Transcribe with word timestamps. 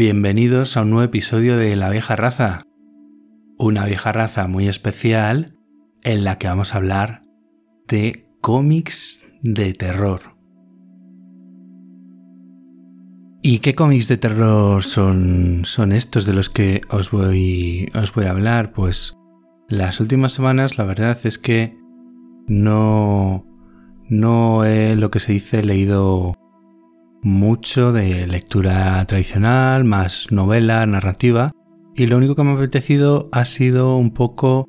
Bienvenidos 0.00 0.78
a 0.78 0.80
un 0.80 0.88
nuevo 0.88 1.04
episodio 1.04 1.58
de 1.58 1.76
La 1.76 1.90
vieja 1.90 2.16
raza. 2.16 2.62
Una 3.58 3.84
vieja 3.84 4.12
raza 4.12 4.48
muy 4.48 4.66
especial 4.66 5.58
en 6.04 6.24
la 6.24 6.38
que 6.38 6.46
vamos 6.46 6.72
a 6.72 6.78
hablar 6.78 7.20
de 7.86 8.26
cómics 8.40 9.28
de 9.42 9.74
terror. 9.74 10.38
¿Y 13.42 13.58
qué 13.58 13.74
cómics 13.74 14.08
de 14.08 14.16
terror 14.16 14.84
son, 14.84 15.66
son 15.66 15.92
estos 15.92 16.24
de 16.24 16.32
los 16.32 16.48
que 16.48 16.80
os 16.88 17.10
voy, 17.10 17.90
os 17.94 18.14
voy 18.14 18.24
a 18.24 18.30
hablar? 18.30 18.72
Pues 18.72 19.18
las 19.68 20.00
últimas 20.00 20.32
semanas 20.32 20.78
la 20.78 20.84
verdad 20.84 21.18
es 21.24 21.36
que 21.36 21.76
no, 22.48 23.44
no 24.08 24.64
he 24.64 24.96
lo 24.96 25.10
que 25.10 25.18
se 25.18 25.34
dice 25.34 25.62
leído 25.62 26.39
mucho 27.22 27.92
de 27.92 28.26
lectura 28.26 29.04
tradicional, 29.06 29.84
más 29.84 30.32
novela, 30.32 30.84
narrativa, 30.86 31.52
y 31.94 32.06
lo 32.06 32.16
único 32.16 32.34
que 32.34 32.44
me 32.44 32.52
ha 32.52 32.54
apetecido 32.54 33.28
ha 33.32 33.44
sido 33.44 33.96
un 33.96 34.12
poco 34.12 34.68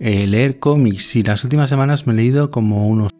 eh, 0.00 0.26
leer 0.26 0.58
cómics. 0.58 1.16
Y 1.16 1.22
las 1.22 1.44
últimas 1.44 1.70
semanas 1.70 2.06
me 2.06 2.12
he 2.12 2.16
leído 2.16 2.50
como 2.50 2.88
unos 2.88 3.12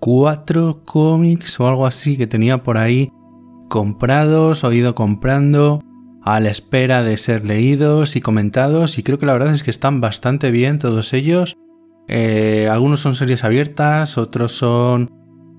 cuatro 0.00 0.82
cómics 0.84 1.60
o 1.60 1.68
algo 1.68 1.86
así 1.86 2.16
que 2.16 2.26
tenía 2.26 2.62
por 2.62 2.78
ahí 2.78 3.10
comprados 3.68 4.64
o 4.64 4.72
ido 4.72 4.94
comprando 4.94 5.80
a 6.22 6.40
la 6.40 6.50
espera 6.50 7.02
de 7.02 7.16
ser 7.16 7.46
leídos 7.46 8.16
y 8.16 8.20
comentados 8.20 8.98
y 8.98 9.02
creo 9.02 9.18
que 9.18 9.26
la 9.26 9.32
verdad 9.32 9.54
es 9.54 9.62
que 9.62 9.70
están 9.70 10.00
bastante 10.00 10.50
bien 10.50 10.78
todos 10.78 11.12
ellos. 11.12 11.56
Eh, 12.08 12.68
algunos 12.70 13.00
son 13.00 13.14
series 13.14 13.44
abiertas, 13.44 14.18
otros 14.18 14.52
son 14.52 15.10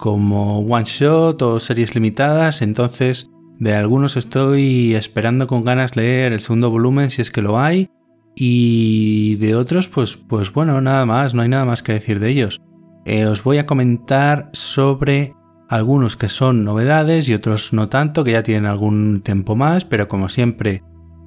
como 0.01 0.61
one 0.61 0.83
shot 0.83 1.39
o 1.43 1.59
series 1.59 1.93
limitadas, 1.93 2.63
entonces 2.63 3.29
de 3.59 3.75
algunos 3.75 4.17
estoy 4.17 4.95
esperando 4.95 5.45
con 5.45 5.63
ganas 5.63 5.95
leer 5.95 6.33
el 6.33 6.39
segundo 6.39 6.71
volumen 6.71 7.11
si 7.11 7.21
es 7.21 7.29
que 7.29 7.43
lo 7.43 7.59
hay 7.59 7.91
y 8.35 9.35
de 9.35 9.53
otros 9.53 9.89
pues 9.89 10.17
pues 10.17 10.51
bueno, 10.51 10.81
nada 10.81 11.05
más, 11.05 11.35
no 11.35 11.43
hay 11.43 11.49
nada 11.49 11.65
más 11.65 11.83
que 11.83 11.93
decir 11.93 12.19
de 12.19 12.29
ellos. 12.29 12.59
Eh, 13.05 13.27
os 13.27 13.43
voy 13.43 13.59
a 13.59 13.67
comentar 13.67 14.49
sobre 14.53 15.35
algunos 15.69 16.17
que 16.17 16.29
son 16.29 16.63
novedades 16.63 17.29
y 17.29 17.35
otros 17.35 17.71
no 17.71 17.87
tanto, 17.87 18.23
que 18.23 18.31
ya 18.31 18.41
tienen 18.41 18.65
algún 18.65 19.21
tiempo 19.21 19.55
más, 19.55 19.85
pero 19.85 20.07
como 20.07 20.29
siempre, 20.29 20.81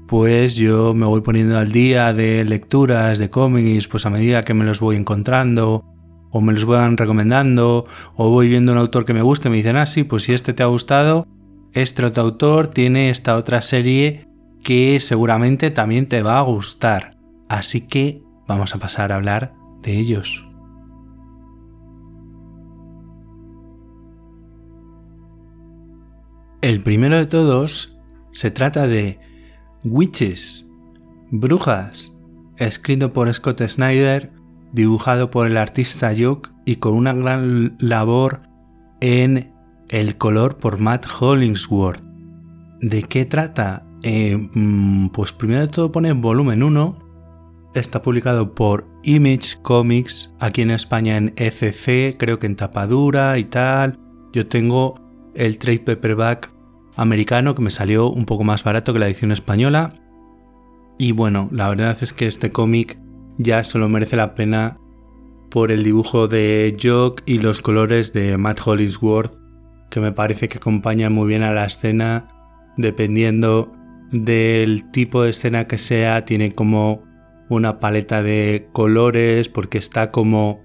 pues 0.08 0.56
yo 0.56 0.94
me 0.94 1.06
voy 1.06 1.20
poniendo 1.20 1.58
al 1.58 1.70
día 1.70 2.12
de 2.12 2.44
lecturas, 2.44 3.20
de 3.20 3.30
cómics, 3.30 3.86
pues 3.86 4.04
a 4.04 4.10
medida 4.10 4.42
que 4.42 4.52
me 4.52 4.64
los 4.64 4.80
voy 4.80 4.96
encontrando 4.96 5.93
o 6.36 6.40
me 6.40 6.52
los 6.52 6.64
van 6.64 6.96
recomendando, 6.96 7.86
o 8.16 8.28
voy 8.28 8.48
viendo 8.48 8.72
un 8.72 8.78
autor 8.78 9.04
que 9.04 9.14
me 9.14 9.22
guste 9.22 9.46
y 9.46 9.50
me 9.52 9.56
dicen, 9.58 9.76
ah, 9.76 9.86
sí, 9.86 10.02
pues 10.02 10.24
si 10.24 10.32
este 10.32 10.52
te 10.52 10.64
ha 10.64 10.66
gustado, 10.66 11.28
este 11.74 12.04
otro 12.04 12.24
autor 12.24 12.66
tiene 12.66 13.08
esta 13.10 13.36
otra 13.36 13.62
serie 13.62 14.26
que 14.64 14.98
seguramente 14.98 15.70
también 15.70 16.08
te 16.08 16.24
va 16.24 16.40
a 16.40 16.42
gustar. 16.42 17.16
Así 17.48 17.82
que 17.82 18.20
vamos 18.48 18.74
a 18.74 18.80
pasar 18.80 19.12
a 19.12 19.14
hablar 19.14 19.54
de 19.84 19.96
ellos. 19.96 20.44
El 26.62 26.82
primero 26.82 27.16
de 27.16 27.26
todos 27.26 27.96
se 28.32 28.50
trata 28.50 28.88
de 28.88 29.20
Witches, 29.84 30.68
Brujas, 31.30 32.12
escrito 32.56 33.12
por 33.12 33.32
Scott 33.32 33.62
Snyder 33.62 34.33
dibujado 34.74 35.30
por 35.30 35.46
el 35.46 35.56
artista 35.56 36.12
Jock 36.18 36.50
y 36.64 36.76
con 36.76 36.94
una 36.94 37.12
gran 37.12 37.76
labor 37.78 38.42
en 39.00 39.52
el 39.88 40.18
color 40.18 40.58
por 40.58 40.80
Matt 40.80 41.06
Hollingsworth. 41.20 42.02
¿De 42.80 43.02
qué 43.02 43.24
trata? 43.24 43.86
Eh, 44.02 44.36
mm, 44.52 45.08
pues 45.08 45.32
primero 45.32 45.60
de 45.60 45.68
todo 45.68 45.92
pone 45.92 46.12
volumen 46.12 46.62
1. 46.62 46.98
Está 47.74 48.02
publicado 48.02 48.54
por 48.54 48.86
Image 49.04 49.58
Comics, 49.62 50.34
aquí 50.40 50.62
en 50.62 50.70
España 50.70 51.16
en 51.16 51.32
ECC, 51.36 52.16
creo 52.18 52.38
que 52.40 52.46
en 52.46 52.56
tapadura 52.56 53.38
y 53.38 53.44
tal. 53.44 53.98
Yo 54.32 54.46
tengo 54.48 55.00
el 55.34 55.58
trade 55.58 55.80
paperback 55.80 56.50
americano 56.96 57.54
que 57.54 57.62
me 57.62 57.70
salió 57.70 58.10
un 58.10 58.26
poco 58.26 58.42
más 58.42 58.64
barato 58.64 58.92
que 58.92 58.98
la 58.98 59.06
edición 59.06 59.30
española. 59.30 59.92
Y 60.98 61.12
bueno, 61.12 61.48
la 61.52 61.68
verdad 61.68 61.96
es 62.00 62.12
que 62.12 62.26
este 62.26 62.50
cómic 62.50 62.98
ya 63.38 63.64
solo 63.64 63.88
merece 63.88 64.16
la 64.16 64.34
pena 64.34 64.78
por 65.50 65.70
el 65.70 65.84
dibujo 65.84 66.26
de 66.26 66.76
Jock 66.82 67.22
y 67.26 67.38
los 67.38 67.60
colores 67.60 68.12
de 68.12 68.36
Matt 68.36 68.60
Hollingsworth, 68.66 69.32
que 69.90 70.00
me 70.00 70.12
parece 70.12 70.48
que 70.48 70.58
acompañan 70.58 71.12
muy 71.12 71.28
bien 71.28 71.42
a 71.42 71.52
la 71.52 71.64
escena, 71.64 72.26
dependiendo 72.76 73.72
del 74.10 74.90
tipo 74.90 75.22
de 75.22 75.30
escena 75.30 75.66
que 75.66 75.78
sea, 75.78 76.24
tiene 76.24 76.52
como 76.52 77.04
una 77.48 77.78
paleta 77.78 78.22
de 78.22 78.68
colores, 78.72 79.48
porque 79.48 79.78
está 79.78 80.10
como 80.10 80.64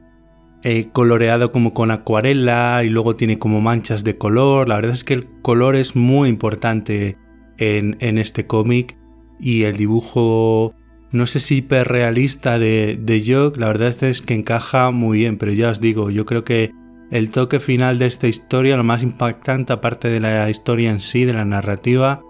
eh, 0.63 0.89
coloreado 0.91 1.51
como 1.51 1.73
con 1.73 1.91
acuarela 1.91 2.81
y 2.83 2.89
luego 2.89 3.15
tiene 3.15 3.37
como 3.37 3.61
manchas 3.61 4.03
de 4.03 4.17
color. 4.17 4.67
La 4.67 4.75
verdad 4.75 4.93
es 4.93 5.03
que 5.03 5.13
el 5.13 5.41
color 5.41 5.75
es 5.75 5.95
muy 5.95 6.29
importante 6.29 7.17
en, 7.57 7.97
en 7.99 8.17
este 8.17 8.47
cómic 8.47 8.97
y 9.39 9.63
el 9.63 9.77
dibujo 9.77 10.73
no 11.11 11.25
sé 11.25 11.39
si 11.39 11.57
hiperrealista 11.57 12.59
de, 12.59 12.97
de 12.99 13.23
Jock, 13.25 13.57
la 13.57 13.67
verdad 13.67 14.03
es 14.03 14.21
que 14.21 14.35
encaja 14.35 14.91
muy 14.91 15.19
bien, 15.19 15.37
pero 15.37 15.51
ya 15.51 15.69
os 15.69 15.81
digo, 15.81 16.09
yo 16.09 16.25
creo 16.25 16.43
que 16.43 16.71
el 17.11 17.31
toque 17.31 17.59
final 17.59 17.97
de 17.97 18.05
esta 18.05 18.27
historia, 18.27 18.77
lo 18.77 18.83
más 18.83 19.01
impactante 19.01 19.73
aparte 19.73 20.09
de 20.09 20.19
la 20.19 20.49
historia 20.49 20.91
en 20.91 20.99
sí, 20.99 21.25
de 21.25 21.33
la 21.33 21.45
narrativa, 21.45 22.21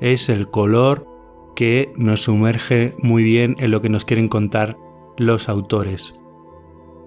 es 0.00 0.28
el 0.28 0.48
color 0.48 1.06
que 1.56 1.92
nos 1.96 2.22
sumerge 2.22 2.94
muy 3.02 3.24
bien 3.24 3.56
en 3.58 3.72
lo 3.72 3.82
que 3.82 3.88
nos 3.88 4.04
quieren 4.04 4.28
contar 4.28 4.76
los 5.16 5.48
autores. 5.48 6.14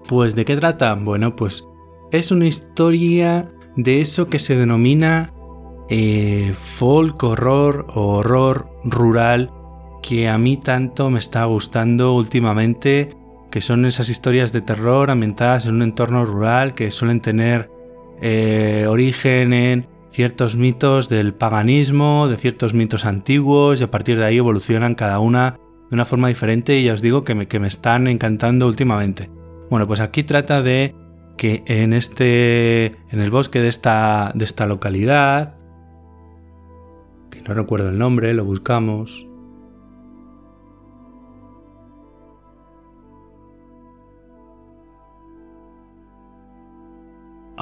Pues 0.06 0.34
¿de 0.34 0.44
qué 0.44 0.56
trata? 0.56 0.94
Bueno, 0.94 1.36
pues 1.36 1.66
es 2.10 2.30
una 2.30 2.46
historia 2.46 3.50
de 3.76 4.02
eso 4.02 4.28
que 4.28 4.38
se 4.38 4.56
denomina 4.56 5.32
eh, 5.88 6.52
folk 6.54 7.22
horror 7.22 7.86
o 7.94 8.16
horror 8.16 8.68
rural 8.84 9.50
que 10.02 10.28
a 10.28 10.36
mí 10.36 10.56
tanto 10.56 11.08
me 11.10 11.18
está 11.18 11.44
gustando 11.44 12.14
últimamente, 12.14 13.08
que 13.50 13.60
son 13.60 13.86
esas 13.86 14.08
historias 14.08 14.52
de 14.52 14.60
terror 14.60 15.10
ambientadas 15.10 15.66
en 15.66 15.76
un 15.76 15.82
entorno 15.82 16.26
rural 16.26 16.74
que 16.74 16.90
suelen 16.90 17.20
tener 17.20 17.70
eh, 18.20 18.86
origen 18.88 19.52
en 19.52 19.86
ciertos 20.10 20.56
mitos 20.56 21.08
del 21.08 21.32
paganismo, 21.32 22.28
de 22.28 22.36
ciertos 22.36 22.74
mitos 22.74 23.06
antiguos 23.06 23.80
y 23.80 23.84
a 23.84 23.90
partir 23.90 24.18
de 24.18 24.26
ahí 24.26 24.38
evolucionan 24.38 24.94
cada 24.94 25.18
una 25.20 25.58
de 25.88 25.94
una 25.94 26.04
forma 26.04 26.28
diferente 26.28 26.78
y 26.78 26.84
ya 26.84 26.94
os 26.94 27.02
digo 27.02 27.24
que 27.24 27.34
me, 27.34 27.48
que 27.48 27.60
me 27.60 27.68
están 27.68 28.06
encantando 28.08 28.66
últimamente. 28.66 29.30
Bueno, 29.70 29.86
pues 29.86 30.00
aquí 30.00 30.22
trata 30.22 30.62
de 30.62 30.94
que 31.38 31.62
en 31.66 31.94
este 31.94 32.86
en 33.10 33.20
el 33.20 33.30
bosque 33.30 33.60
de 33.60 33.68
esta 33.68 34.32
de 34.34 34.44
esta 34.44 34.66
localidad 34.66 35.58
que 37.30 37.40
no 37.40 37.54
recuerdo 37.54 37.88
el 37.88 37.98
nombre, 37.98 38.34
lo 38.34 38.44
buscamos. 38.44 39.26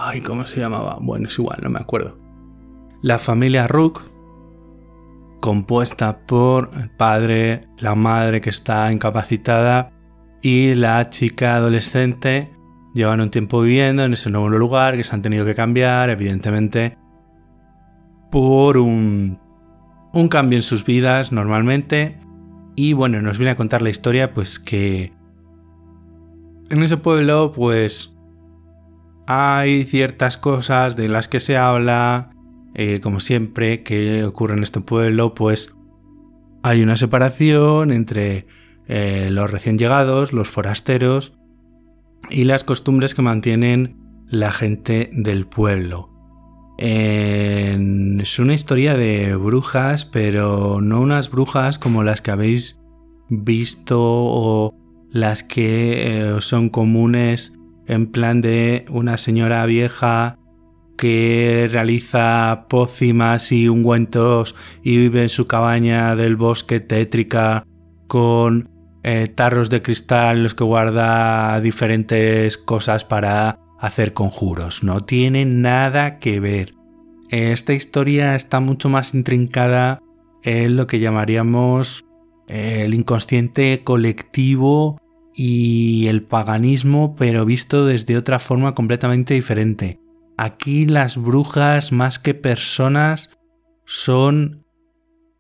Ay, 0.02 0.22
¿cómo 0.22 0.46
se 0.46 0.60
llamaba? 0.60 0.96
Bueno, 0.98 1.26
es 1.26 1.38
igual, 1.38 1.58
no 1.62 1.68
me 1.68 1.78
acuerdo. 1.78 2.18
La 3.02 3.18
familia 3.18 3.68
Rook, 3.68 4.00
compuesta 5.42 6.24
por 6.24 6.70
el 6.80 6.88
padre, 6.88 7.68
la 7.76 7.94
madre 7.94 8.40
que 8.40 8.48
está 8.48 8.90
incapacitada 8.92 9.92
y 10.40 10.74
la 10.74 11.10
chica 11.10 11.56
adolescente, 11.56 12.50
llevan 12.94 13.20
un 13.20 13.30
tiempo 13.30 13.60
viviendo 13.60 14.02
en 14.02 14.14
ese 14.14 14.30
nuevo 14.30 14.48
lugar 14.48 14.96
que 14.96 15.04
se 15.04 15.14
han 15.14 15.20
tenido 15.20 15.44
que 15.44 15.54
cambiar, 15.54 16.08
evidentemente, 16.08 16.96
por 18.30 18.78
un, 18.78 19.38
un 20.14 20.28
cambio 20.28 20.56
en 20.56 20.62
sus 20.62 20.86
vidas 20.86 21.30
normalmente. 21.30 22.16
Y 22.74 22.94
bueno, 22.94 23.20
nos 23.20 23.36
viene 23.36 23.50
a 23.50 23.56
contar 23.56 23.82
la 23.82 23.90
historia, 23.90 24.32
pues 24.32 24.58
que 24.58 25.12
en 26.70 26.82
ese 26.82 26.96
pueblo, 26.96 27.52
pues 27.52 28.16
hay 29.32 29.84
ciertas 29.84 30.38
cosas 30.38 30.96
de 30.96 31.06
las 31.06 31.28
que 31.28 31.38
se 31.38 31.56
habla, 31.56 32.32
eh, 32.74 32.98
como 33.00 33.20
siempre 33.20 33.84
que 33.84 34.24
ocurre 34.24 34.56
en 34.56 34.64
este 34.64 34.80
pueblo, 34.80 35.34
pues 35.34 35.76
hay 36.64 36.82
una 36.82 36.96
separación 36.96 37.92
entre 37.92 38.48
eh, 38.88 39.28
los 39.30 39.48
recién 39.48 39.78
llegados, 39.78 40.32
los 40.32 40.48
forasteros 40.48 41.38
y 42.28 42.42
las 42.42 42.64
costumbres 42.64 43.14
que 43.14 43.22
mantienen 43.22 43.96
la 44.26 44.50
gente 44.50 45.10
del 45.12 45.46
pueblo. 45.46 46.10
es 46.76 48.38
una 48.40 48.54
historia 48.54 48.96
de 48.96 49.36
brujas, 49.36 50.06
pero 50.06 50.80
no 50.80 51.00
unas 51.00 51.30
brujas 51.30 51.78
como 51.78 52.02
las 52.02 52.20
que 52.20 52.32
habéis 52.32 52.80
visto 53.28 54.00
o 54.00 54.74
las 55.12 55.44
que 55.44 56.34
eh, 56.34 56.40
son 56.40 56.68
comunes 56.68 57.59
en 57.90 58.06
plan 58.06 58.40
de 58.40 58.84
una 58.88 59.16
señora 59.16 59.66
vieja 59.66 60.38
que 60.96 61.68
realiza 61.72 62.66
pócimas 62.68 63.50
y 63.50 63.68
ungüentos 63.68 64.54
y 64.84 64.96
vive 64.96 65.22
en 65.22 65.28
su 65.28 65.48
cabaña 65.48 66.14
del 66.14 66.36
bosque 66.36 66.78
tétrica 66.78 67.66
con 68.06 68.70
eh, 69.02 69.26
tarros 69.34 69.70
de 69.70 69.82
cristal 69.82 70.36
en 70.36 70.42
los 70.44 70.54
que 70.54 70.62
guarda 70.62 71.60
diferentes 71.60 72.58
cosas 72.58 73.04
para 73.04 73.58
hacer 73.80 74.12
conjuros. 74.12 74.84
No 74.84 75.00
tiene 75.00 75.44
nada 75.44 76.20
que 76.20 76.38
ver. 76.38 76.74
Esta 77.30 77.72
historia 77.72 78.36
está 78.36 78.60
mucho 78.60 78.88
más 78.88 79.14
intrincada 79.14 80.00
en 80.44 80.76
lo 80.76 80.86
que 80.86 81.00
llamaríamos 81.00 82.04
eh, 82.46 82.82
el 82.84 82.94
inconsciente 82.94 83.82
colectivo 83.82 85.00
y 85.34 86.06
el 86.08 86.22
paganismo, 86.22 87.14
pero 87.16 87.44
visto 87.44 87.86
desde 87.86 88.16
otra 88.16 88.38
forma 88.38 88.74
completamente 88.74 89.34
diferente. 89.34 90.00
Aquí 90.36 90.86
las 90.86 91.16
brujas, 91.16 91.92
más 91.92 92.18
que 92.18 92.34
personas, 92.34 93.30
son 93.84 94.64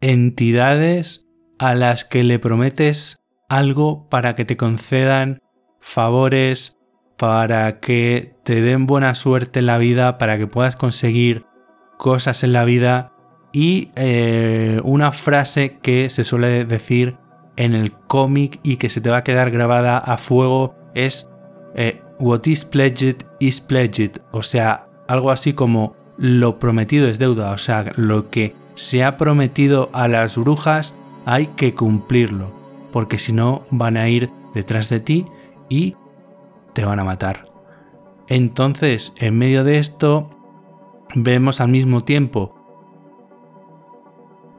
entidades 0.00 1.26
a 1.58 1.74
las 1.74 2.04
que 2.04 2.24
le 2.24 2.38
prometes 2.38 3.20
algo 3.48 4.08
para 4.08 4.34
que 4.34 4.44
te 4.44 4.56
concedan 4.56 5.40
favores, 5.80 6.78
para 7.16 7.80
que 7.80 8.34
te 8.44 8.62
den 8.62 8.86
buena 8.86 9.14
suerte 9.14 9.58
en 9.58 9.66
la 9.66 9.78
vida, 9.78 10.18
para 10.18 10.38
que 10.38 10.46
puedas 10.46 10.76
conseguir 10.76 11.44
cosas 11.98 12.44
en 12.44 12.52
la 12.52 12.64
vida 12.64 13.12
y 13.52 13.90
eh, 13.96 14.80
una 14.84 15.12
frase 15.12 15.78
que 15.82 16.08
se 16.08 16.24
suele 16.24 16.64
decir 16.64 17.18
en 17.56 17.74
el 17.74 17.92
cómic 17.92 18.60
y 18.62 18.76
que 18.76 18.90
se 18.90 19.00
te 19.00 19.10
va 19.10 19.18
a 19.18 19.24
quedar 19.24 19.50
grabada 19.50 19.98
a 19.98 20.16
fuego 20.16 20.74
es 20.94 21.30
eh, 21.74 22.02
What 22.18 22.46
is 22.46 22.64
pledged 22.64 23.24
is 23.38 23.60
pledged, 23.60 24.20
o 24.30 24.42
sea, 24.42 24.86
algo 25.08 25.30
así 25.30 25.54
como 25.54 25.96
lo 26.18 26.58
prometido 26.58 27.08
es 27.08 27.18
deuda, 27.18 27.52
o 27.52 27.58
sea, 27.58 27.92
lo 27.96 28.28
que 28.28 28.54
se 28.74 29.02
ha 29.04 29.16
prometido 29.16 29.88
a 29.94 30.06
las 30.06 30.36
brujas 30.36 30.94
hay 31.24 31.46
que 31.48 31.74
cumplirlo, 31.74 32.52
porque 32.92 33.16
si 33.16 33.32
no 33.32 33.64
van 33.70 33.96
a 33.96 34.08
ir 34.08 34.30
detrás 34.52 34.90
de 34.90 35.00
ti 35.00 35.24
y 35.70 35.96
te 36.74 36.84
van 36.84 36.98
a 36.98 37.04
matar. 37.04 37.50
Entonces, 38.28 39.14
en 39.18 39.38
medio 39.38 39.64
de 39.64 39.78
esto, 39.78 40.28
vemos 41.14 41.60
al 41.60 41.68
mismo 41.68 42.02
tiempo 42.02 42.54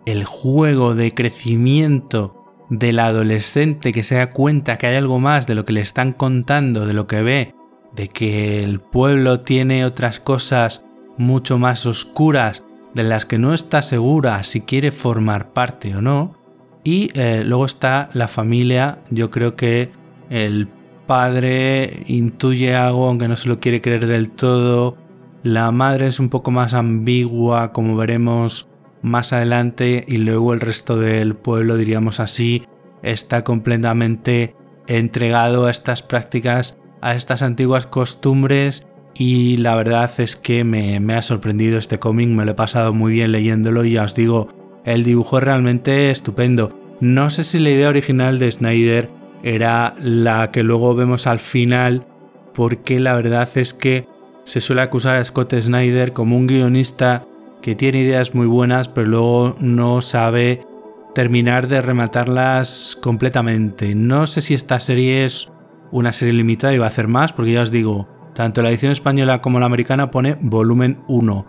el 0.05 0.25
juego 0.25 0.95
de 0.95 1.11
crecimiento 1.11 2.40
del 2.71 2.99
adolescente 2.99 3.91
que 3.91 4.01
se 4.01 4.15
da 4.15 4.31
cuenta 4.31 4.77
que 4.77 4.87
hay 4.87 4.95
algo 4.95 5.19
más 5.19 5.45
de 5.45 5.55
lo 5.55 5.65
que 5.65 5.73
le 5.73 5.81
están 5.81 6.13
contando, 6.13 6.87
de 6.87 6.93
lo 6.93 7.05
que 7.05 7.21
ve, 7.21 7.53
de 7.93 8.07
que 8.07 8.63
el 8.63 8.79
pueblo 8.79 9.41
tiene 9.41 9.83
otras 9.83 10.21
cosas 10.21 10.85
mucho 11.17 11.57
más 11.57 11.85
oscuras 11.85 12.63
de 12.93 13.03
las 13.03 13.25
que 13.25 13.37
no 13.37 13.53
está 13.53 13.81
segura 13.81 14.41
si 14.43 14.61
quiere 14.61 14.91
formar 14.91 15.51
parte 15.51 15.93
o 15.95 16.01
no. 16.01 16.37
Y 16.85 17.11
eh, 17.13 17.43
luego 17.45 17.65
está 17.65 18.09
la 18.13 18.29
familia, 18.29 18.99
yo 19.09 19.29
creo 19.29 19.57
que 19.57 19.91
el 20.29 20.69
padre 21.05 22.03
intuye 22.07 22.73
algo 22.73 23.09
aunque 23.09 23.27
no 23.27 23.35
se 23.35 23.49
lo 23.49 23.59
quiere 23.59 23.81
creer 23.81 24.07
del 24.07 24.31
todo, 24.31 24.97
la 25.43 25.71
madre 25.71 26.07
es 26.07 26.21
un 26.21 26.29
poco 26.29 26.51
más 26.51 26.73
ambigua, 26.73 27.73
como 27.73 27.97
veremos 27.97 28.69
más 29.01 29.33
adelante, 29.33 30.03
y 30.07 30.17
luego 30.17 30.53
el 30.53 30.59
resto 30.59 30.97
del 30.97 31.35
pueblo, 31.35 31.77
diríamos 31.77 32.19
así, 32.19 32.63
está 33.03 33.43
completamente 33.43 34.55
entregado 34.87 35.65
a 35.65 35.71
estas 35.71 36.03
prácticas, 36.03 36.77
a 37.01 37.15
estas 37.15 37.41
antiguas 37.41 37.87
costumbres 37.87 38.87
y 39.13 39.57
la 39.57 39.75
verdad 39.75 40.09
es 40.19 40.35
que 40.35 40.63
me, 40.63 40.99
me 40.99 41.15
ha 41.15 41.21
sorprendido 41.21 41.77
este 41.77 41.99
cómic, 41.99 42.29
me 42.29 42.45
lo 42.45 42.51
he 42.51 42.55
pasado 42.55 42.93
muy 42.93 43.13
bien 43.13 43.31
leyéndolo 43.31 43.83
y 43.83 43.93
ya 43.93 44.03
os 44.03 44.15
digo, 44.15 44.47
el 44.85 45.03
dibujo 45.03 45.37
es 45.37 45.43
realmente 45.43 46.11
estupendo. 46.11 46.77
No 46.99 47.29
sé 47.29 47.43
si 47.43 47.59
la 47.59 47.71
idea 47.71 47.89
original 47.89 48.39
de 48.39 48.51
Snyder 48.51 49.09
era 49.43 49.95
la 50.01 50.51
que 50.51 50.63
luego 50.63 50.95
vemos 50.95 51.27
al 51.27 51.39
final, 51.39 52.05
porque 52.53 52.99
la 52.99 53.15
verdad 53.15 53.49
es 53.55 53.73
que 53.73 54.07
se 54.43 54.61
suele 54.61 54.81
acusar 54.81 55.17
a 55.17 55.25
Scott 55.25 55.53
Snyder 55.59 56.13
como 56.13 56.37
un 56.37 56.47
guionista 56.47 57.25
que 57.61 57.75
tiene 57.75 57.99
ideas 57.99 58.33
muy 58.33 58.47
buenas, 58.47 58.87
pero 58.87 59.07
luego 59.07 59.55
no 59.59 60.01
sabe 60.01 60.65
terminar 61.13 61.67
de 61.67 61.81
rematarlas 61.81 62.97
completamente. 63.01 63.95
No 63.95 64.27
sé 64.27 64.41
si 64.41 64.53
esta 64.53 64.79
serie 64.79 65.25
es 65.25 65.51
una 65.91 66.11
serie 66.11 66.33
limitada 66.33 66.73
y 66.73 66.77
va 66.77 66.85
a 66.85 66.89
hacer 66.89 67.07
más, 67.07 67.33
porque 67.33 67.51
ya 67.51 67.61
os 67.61 67.71
digo, 67.71 68.07
tanto 68.33 68.61
la 68.61 68.69
edición 68.69 68.91
española 68.91 69.41
como 69.41 69.59
la 69.59 69.65
americana 69.65 70.11
pone 70.11 70.37
volumen 70.41 70.99
1. 71.07 71.45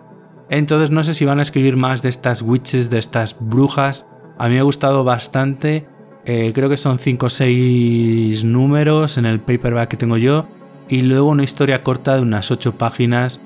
Entonces 0.49 0.91
no 0.91 1.03
sé 1.03 1.13
si 1.13 1.25
van 1.25 1.39
a 1.39 1.43
escribir 1.43 1.77
más 1.77 2.01
de 2.01 2.09
estas 2.09 2.41
witches, 2.41 2.89
de 2.89 2.99
estas 2.99 3.37
brujas. 3.39 4.07
A 4.37 4.47
mí 4.47 4.55
me 4.55 4.59
ha 4.59 4.63
gustado 4.63 5.03
bastante. 5.03 5.87
Eh, 6.25 6.51
creo 6.53 6.69
que 6.69 6.77
son 6.77 6.99
5 6.99 7.25
o 7.25 7.29
6 7.29 8.43
números 8.43 9.17
en 9.17 9.25
el 9.25 9.39
paperback 9.39 9.89
que 9.89 9.97
tengo 9.97 10.17
yo 10.17 10.45
y 10.87 11.01
luego 11.01 11.27
una 11.29 11.43
historia 11.43 11.83
corta 11.83 12.15
de 12.15 12.21
unas 12.21 12.51
8 12.51 12.77
páginas 12.77 13.41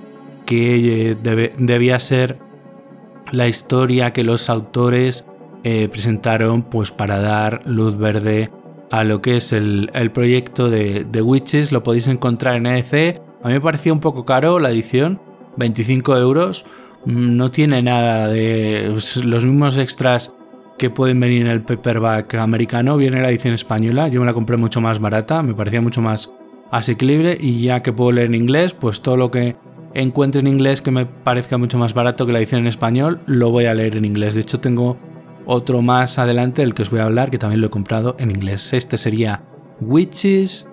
que 0.45 1.11
eh, 1.11 1.17
debía 1.57 1.99
ser 1.99 2.39
la 3.31 3.47
historia 3.47 4.13
que 4.13 4.23
los 4.23 4.49
autores 4.49 5.25
eh, 5.63 5.89
presentaron 5.89 6.63
pues 6.63 6.91
para 6.91 7.19
dar 7.19 7.61
luz 7.65 7.97
verde 7.97 8.49
a 8.89 9.03
lo 9.03 9.21
que 9.21 9.37
es 9.37 9.51
el, 9.53 9.89
proyecto 10.13 10.69
de, 10.69 11.03
de, 11.03 11.21
Witches. 11.21 11.71
Lo 11.71 11.83
podéis 11.83 12.07
encontrar 12.07 12.55
en 12.55 12.67
EC. 12.67 13.21
A 13.43 13.47
mí 13.47 13.53
me 13.53 13.61
parecía 13.61 13.93
un 13.93 13.99
poco 13.99 14.25
caro 14.25 14.59
la 14.59 14.69
edición, 14.69 15.19
25 15.57 16.17
euros. 16.17 16.65
Mm, 17.05 17.35
no 17.37 17.51
tiene 17.51 17.81
nada 17.81 18.27
de 18.27 18.93
los 19.23 19.45
mismos 19.45 19.77
extras 19.77 20.33
que 20.77 20.89
pueden 20.89 21.19
venir 21.19 21.41
en 21.41 21.51
el 21.51 21.63
paperback 21.63 22.35
americano. 22.35 22.97
Viene 22.97 23.21
la 23.21 23.29
edición 23.29 23.53
española. 23.53 24.07
Yo 24.07 24.19
me 24.19 24.25
la 24.25 24.33
compré 24.33 24.57
mucho 24.57 24.79
más 24.79 24.99
barata, 24.99 25.41
me 25.41 25.53
parecía 25.53 25.81
mucho 25.81 26.01
más 26.01 26.31
asequible 26.71 27.37
y 27.39 27.61
ya 27.61 27.81
que 27.81 27.93
puedo 27.93 28.11
leer 28.11 28.27
en 28.27 28.35
inglés, 28.35 28.73
pues 28.73 29.01
todo 29.01 29.17
lo 29.17 29.31
que 29.31 29.55
encuentre 30.01 30.41
en 30.41 30.47
inglés 30.47 30.81
que 30.81 30.91
me 30.91 31.05
parezca 31.05 31.57
mucho 31.57 31.77
más 31.77 31.93
barato 31.93 32.25
que 32.25 32.31
la 32.31 32.39
edición 32.39 32.61
en 32.61 32.67
español, 32.67 33.19
lo 33.25 33.49
voy 33.49 33.65
a 33.65 33.73
leer 33.73 33.97
en 33.97 34.05
inglés. 34.05 34.35
De 34.35 34.41
hecho, 34.41 34.59
tengo 34.59 34.97
otro 35.45 35.81
más 35.81 36.19
adelante 36.19 36.61
del 36.61 36.73
que 36.73 36.83
os 36.83 36.91
voy 36.91 36.99
a 36.99 37.05
hablar 37.05 37.31
que 37.31 37.37
también 37.37 37.61
lo 37.61 37.67
he 37.67 37.71
comprado 37.71 38.15
en 38.19 38.29
inglés. 38.29 38.73
Este 38.73 38.97
sería 38.97 39.43
Witches, 39.81 40.69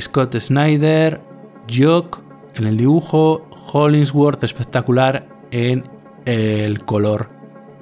Scott 0.00 0.36
Snyder, 0.38 1.20
Jock 1.68 2.20
en 2.54 2.66
el 2.66 2.76
dibujo, 2.76 3.48
Hollingsworth 3.72 4.44
espectacular 4.44 5.26
en 5.50 5.82
el 6.24 6.84
color. 6.84 7.30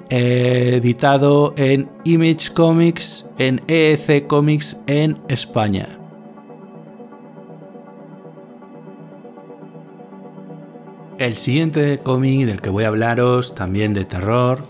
Editado 0.09 1.53
en 1.57 1.89
Image 2.03 2.51
Comics, 2.53 3.27
en 3.37 3.61
EEC 3.67 4.27
Comics 4.27 4.81
en 4.87 5.19
España. 5.27 6.00
El 11.21 11.37
siguiente 11.37 11.99
cómic 11.99 12.47
del 12.47 12.61
que 12.61 12.71
voy 12.71 12.83
a 12.83 12.87
hablaros, 12.87 13.53
también 13.53 13.93
de 13.93 14.05
terror, 14.05 14.63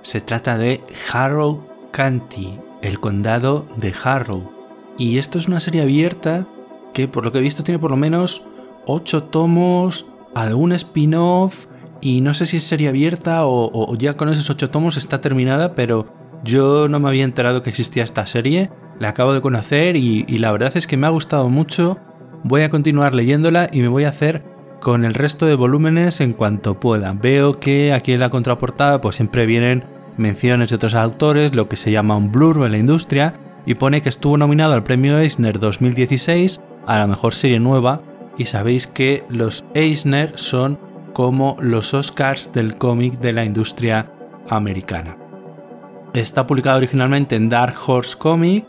se 0.00 0.22
trata 0.22 0.56
de 0.56 0.80
Harrow 1.12 1.66
County, 1.92 2.58
el 2.80 2.98
condado 2.98 3.66
de 3.76 3.92
Harrow. 4.02 4.50
Y 4.96 5.18
esto 5.18 5.36
es 5.36 5.48
una 5.48 5.60
serie 5.60 5.82
abierta 5.82 6.46
que 6.94 7.08
por 7.08 7.26
lo 7.26 7.30
que 7.30 7.40
he 7.40 7.42
visto 7.42 7.62
tiene 7.62 7.78
por 7.78 7.90
lo 7.90 7.98
menos 7.98 8.46
8 8.86 9.24
tomos, 9.24 10.06
algún 10.34 10.72
spin-off 10.72 11.66
y 12.00 12.22
no 12.22 12.32
sé 12.32 12.46
si 12.46 12.56
es 12.56 12.64
serie 12.64 12.88
abierta 12.88 13.40
o, 13.44 13.94
ya 13.96 14.14
con 14.14 14.30
esos 14.30 14.48
8 14.48 14.70
tomos 14.70 14.96
está 14.96 15.20
terminada, 15.20 15.74
pero 15.74 16.06
yo 16.42 16.88
no 16.88 17.00
me 17.00 17.10
había 17.10 17.24
enterado 17.24 17.60
que 17.60 17.68
existía 17.68 18.02
esta 18.02 18.26
serie, 18.26 18.70
la 18.98 19.10
acabo 19.10 19.34
de 19.34 19.42
conocer 19.42 19.96
y 19.96 20.24
la 20.38 20.52
verdad 20.52 20.74
es 20.74 20.86
que 20.86 20.96
me 20.96 21.06
ha 21.06 21.10
gustado 21.10 21.50
mucho. 21.50 21.98
Voy 22.44 22.62
a 22.62 22.70
continuar 22.70 23.14
leyéndola 23.14 23.68
y 23.70 23.82
me 23.82 23.88
voy 23.88 24.04
a 24.04 24.08
hacer 24.08 24.51
con 24.82 25.04
el 25.04 25.14
resto 25.14 25.46
de 25.46 25.54
volúmenes 25.54 26.20
en 26.20 26.32
cuanto 26.32 26.80
pueda. 26.80 27.12
Veo 27.12 27.58
que 27.58 27.92
aquí 27.92 28.12
en 28.12 28.20
la 28.20 28.30
contraportada 28.30 29.00
pues 29.00 29.16
siempre 29.16 29.46
vienen 29.46 29.84
menciones 30.16 30.68
de 30.68 30.76
otros 30.76 30.94
autores, 30.94 31.54
lo 31.54 31.68
que 31.68 31.76
se 31.76 31.92
llama 31.92 32.16
un 32.16 32.32
blurb 32.32 32.64
en 32.64 32.72
la 32.72 32.78
industria, 32.78 33.34
y 33.64 33.74
pone 33.74 34.02
que 34.02 34.08
estuvo 34.08 34.36
nominado 34.36 34.74
al 34.74 34.82
premio 34.82 35.18
Eisner 35.18 35.58
2016 35.58 36.60
a 36.86 36.98
la 36.98 37.06
mejor 37.06 37.32
serie 37.32 37.60
nueva, 37.60 38.02
y 38.36 38.46
sabéis 38.46 38.88
que 38.88 39.24
los 39.28 39.64
Eisner 39.74 40.32
son 40.36 40.78
como 41.12 41.56
los 41.60 41.94
Oscars 41.94 42.52
del 42.52 42.76
cómic 42.76 43.18
de 43.18 43.32
la 43.32 43.44
industria 43.44 44.10
americana. 44.48 45.16
Está 46.12 46.46
publicado 46.46 46.78
originalmente 46.78 47.36
en 47.36 47.48
Dark 47.48 47.76
Horse 47.86 48.18
Comic 48.18 48.66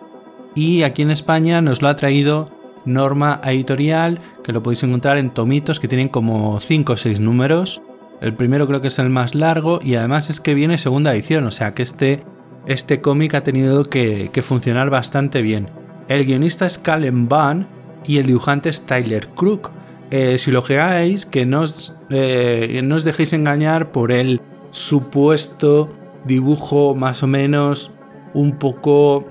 y 0.55 0.84
aquí 0.84 1.01
en 1.01 1.12
España 1.12 1.62
nos 1.62 1.82
lo 1.82 1.88
ha 1.88 1.96
traído 1.96 2.51
Norma 2.86 3.42
Editorial, 3.44 4.20
que 4.44 4.52
lo 4.52 4.63
podéis 4.63 4.84
encontrar 4.84 5.18
en 5.18 5.32
tomitos 5.32 5.80
que 5.80 5.88
tienen 5.88 6.10
como 6.10 6.60
5 6.60 6.94
o 6.94 6.98
6 6.98 7.20
números. 7.20 7.82
El 8.22 8.34
primero 8.34 8.68
creo 8.68 8.82
que 8.82 8.88
es 8.88 9.00
el 9.00 9.10
más 9.10 9.36
largo 9.36 9.80
y 9.82 9.96
además 9.96 10.30
es 10.30 10.40
que 10.40 10.54
viene 10.54 10.78
segunda 10.78 11.13
edición, 11.13 11.46
o 11.46 11.52
sea 11.52 11.74
que 11.74 11.84
este, 11.84 12.24
este 12.66 13.02
cómic 13.02 13.34
ha 13.34 13.44
tenido 13.44 13.86
que, 13.86 14.30
funcionar 14.44 14.90
bastante 14.90 15.42
bien. 15.42 15.70
El 16.08 16.25
guionista 16.25 16.66
es 16.66 16.78
Callum 16.78 17.28
Van 17.28 17.68
y 18.06 18.18
el 18.18 18.28
dibujante 18.28 18.70
es 18.70 18.82
Tyler 18.82 19.28
Crook. 19.30 19.72
eh, 20.12 20.38
si 20.38 20.52
lo 20.52 20.62
geáis, 20.62 21.25
que 21.25 21.46
no 21.46 21.62
os, 21.62 21.96
eh, 22.12 22.82
no 22.84 22.96
os 22.96 23.04
dejéis 23.04 23.34
engañar 23.34 23.92
por 23.92 24.12
el 24.12 24.42
supuesto 24.72 25.90
dibujo 26.25 26.96
más 26.96 27.24
o 27.24 27.28
menos 27.28 27.92
un 28.34 28.58
poco 28.58 29.25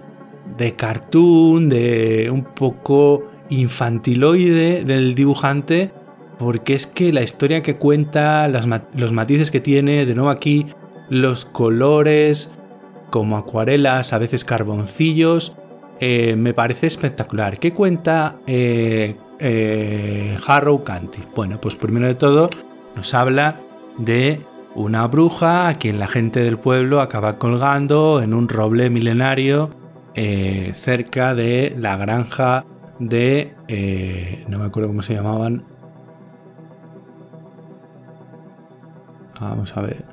de 0.57 0.73
cartoon, 0.73 1.69
de 1.69 2.31
un 2.33 2.45
poco 2.45 3.32
infantiloide 3.61 4.85
del 4.85 5.15
dibujante, 5.15 5.93
porque 6.39 6.75
es 6.75 6.87
que 6.87 7.13
la 7.13 7.23
historia 7.23 7.63
que 7.63 7.77
cuenta, 7.77 8.49
los 8.49 9.13
matices 9.13 9.51
que 9.51 9.61
tiene, 9.61 10.07
de 10.07 10.15
nuevo 10.15 10.31
aquí, 10.31 10.67
los 11.09 11.45
colores, 11.45 12.51
como 13.11 13.37
acuarelas, 13.37 14.13
a 14.13 14.19
veces 14.19 14.45
carboncillos, 14.45 15.57
eh, 16.01 16.35
me 16.37 16.55
parece 16.55 16.87
espectacular. 16.87 17.59
¿Qué 17.59 17.73
cuenta 17.73 18.39
eh, 18.47 19.17
eh, 19.39 20.37
Harrow 20.47 20.83
Canty? 20.83 21.21
Bueno, 21.37 21.61
pues 21.61 21.77
primero 21.77 22.07
de 22.07 22.15
todo 22.15 22.49
nos 22.97 23.15
habla 23.15 23.61
de 23.99 24.41
una 24.75 25.07
bruja 25.07 25.69
a 25.69 25.75
quien 25.75 25.99
la 25.99 26.09
gente 26.09 26.41
del 26.41 26.59
pueblo 26.59 27.01
acaba 27.01 27.39
colgando 27.39 28.23
en 28.23 28.35
un 28.35 28.49
roble 28.49 28.91
milenario 28.91 29.71
cerca 30.75 31.35
de 31.35 31.75
la 31.79 31.97
granja 31.97 32.67
de... 33.09 34.45
no 34.49 34.59
me 34.59 34.65
acuerdo 34.65 34.89
cómo 34.89 35.03
se 35.03 35.15
llamaban. 35.15 35.65
Vamos 39.41 39.77
a 39.77 39.83
ver. 39.83 40.13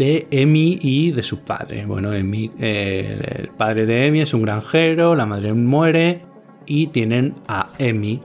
de 0.00 0.26
Emi 0.30 0.78
y 0.80 1.10
de 1.10 1.22
su 1.22 1.40
padre. 1.40 1.84
Bueno, 1.84 2.14
Emi, 2.14 2.50
eh, 2.58 3.20
el 3.38 3.48
padre 3.48 3.84
de 3.84 4.06
Emi 4.06 4.20
es 4.20 4.32
un 4.32 4.40
granjero, 4.40 5.14
la 5.14 5.26
madre 5.26 5.52
muere 5.52 6.22
y 6.64 6.86
tienen 6.86 7.34
a 7.48 7.68
Emi, 7.78 8.22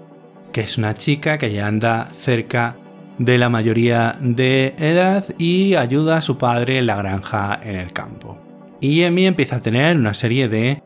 que 0.54 0.62
es 0.62 0.78
una 0.78 0.94
chica 0.94 1.38
que 1.38 1.52
ya 1.52 1.68
anda 1.68 2.08
cerca 2.14 2.78
de 3.18 3.38
la 3.38 3.50
mayoría 3.50 4.16
de 4.22 4.74
edad 4.78 5.26
y 5.38 5.76
ayuda 5.76 6.18
a 6.18 6.22
su 6.22 6.38
padre 6.38 6.78
en 6.78 6.86
la 6.86 6.96
granja 6.96 7.60
en 7.62 7.76
el 7.76 7.92
campo. 7.92 8.45
Y 8.82 9.02
Emi 9.02 9.26
empieza 9.26 9.58
a 9.58 9.62
tener 9.62 9.98
una 9.98 10.14
serie 10.14 10.48
de 10.48 10.84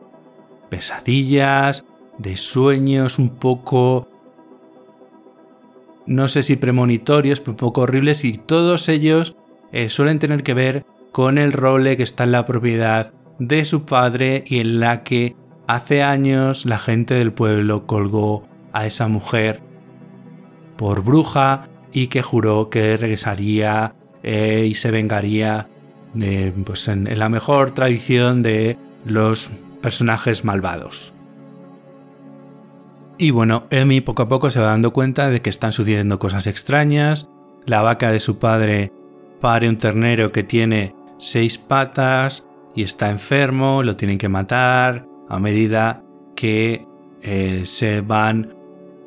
pesadillas, 0.68 1.84
de 2.18 2.36
sueños 2.36 3.18
un 3.18 3.30
poco 3.30 4.08
no 6.10 6.26
sé 6.26 6.42
si 6.42 6.56
premonitorios, 6.56 7.38
pero 7.38 7.52
un 7.52 7.56
poco 7.56 7.82
horribles 7.82 8.24
y 8.24 8.32
todos 8.32 8.88
ellos 8.88 9.36
eh, 9.70 9.88
suelen 9.88 10.18
tener 10.18 10.42
que 10.42 10.54
ver 10.54 10.84
con 11.12 11.38
el 11.38 11.52
roble 11.52 11.96
que 11.96 12.02
está 12.02 12.24
en 12.24 12.32
la 12.32 12.46
propiedad 12.46 13.12
de 13.38 13.64
su 13.64 13.84
padre 13.84 14.44
y 14.46 14.58
en 14.58 14.80
la 14.80 15.04
que 15.04 15.36
hace 15.68 16.02
años 16.02 16.66
la 16.66 16.78
gente 16.78 17.14
del 17.14 17.32
pueblo 17.32 17.86
colgó 17.86 18.42
a 18.72 18.86
esa 18.86 19.06
mujer 19.06 19.60
por 20.76 21.04
bruja 21.04 21.68
y 21.92 22.08
que 22.08 22.22
juró 22.22 22.70
que 22.70 22.96
regresaría 22.96 23.94
eh, 24.24 24.66
y 24.68 24.74
se 24.74 24.90
vengaría 24.90 25.68
pues 26.64 26.88
en, 26.88 27.18
la 27.18 27.28
mejor 27.28 27.70
tradición 27.72 28.42
de 28.42 28.76
los 29.04 29.50
personajes 29.80 30.44
malvados. 30.44 31.12
Y 33.18 33.30
bueno, 33.32 33.66
Emi 33.70 34.00
poco 34.00 34.22
a 34.22 34.28
poco 34.28 34.50
se 34.50 34.60
va 34.60 34.68
dando 34.68 34.92
cuenta 34.92 35.28
de 35.28 35.42
que 35.42 35.50
están 35.50 35.72
sucediendo 35.72 36.18
cosas 36.18 36.46
extrañas, 36.46 37.28
la 37.66 37.82
vaca 37.82 38.10
de 38.10 38.20
su 38.20 38.38
padre 38.38 38.92
pare 39.40 39.68
un 39.68 39.76
ternero 39.76 40.32
que 40.32 40.42
tiene 40.42 40.94
seis 41.18 41.58
patas 41.58 42.46
y 42.74 42.82
está 42.82 43.10
enfermo, 43.10 43.82
lo 43.82 43.96
tienen 43.96 44.18
que 44.18 44.28
matar 44.28 45.06
a 45.28 45.38
medida 45.38 46.02
que 46.34 46.86
eh, 47.22 47.62
se 47.64 48.00
van 48.00 48.54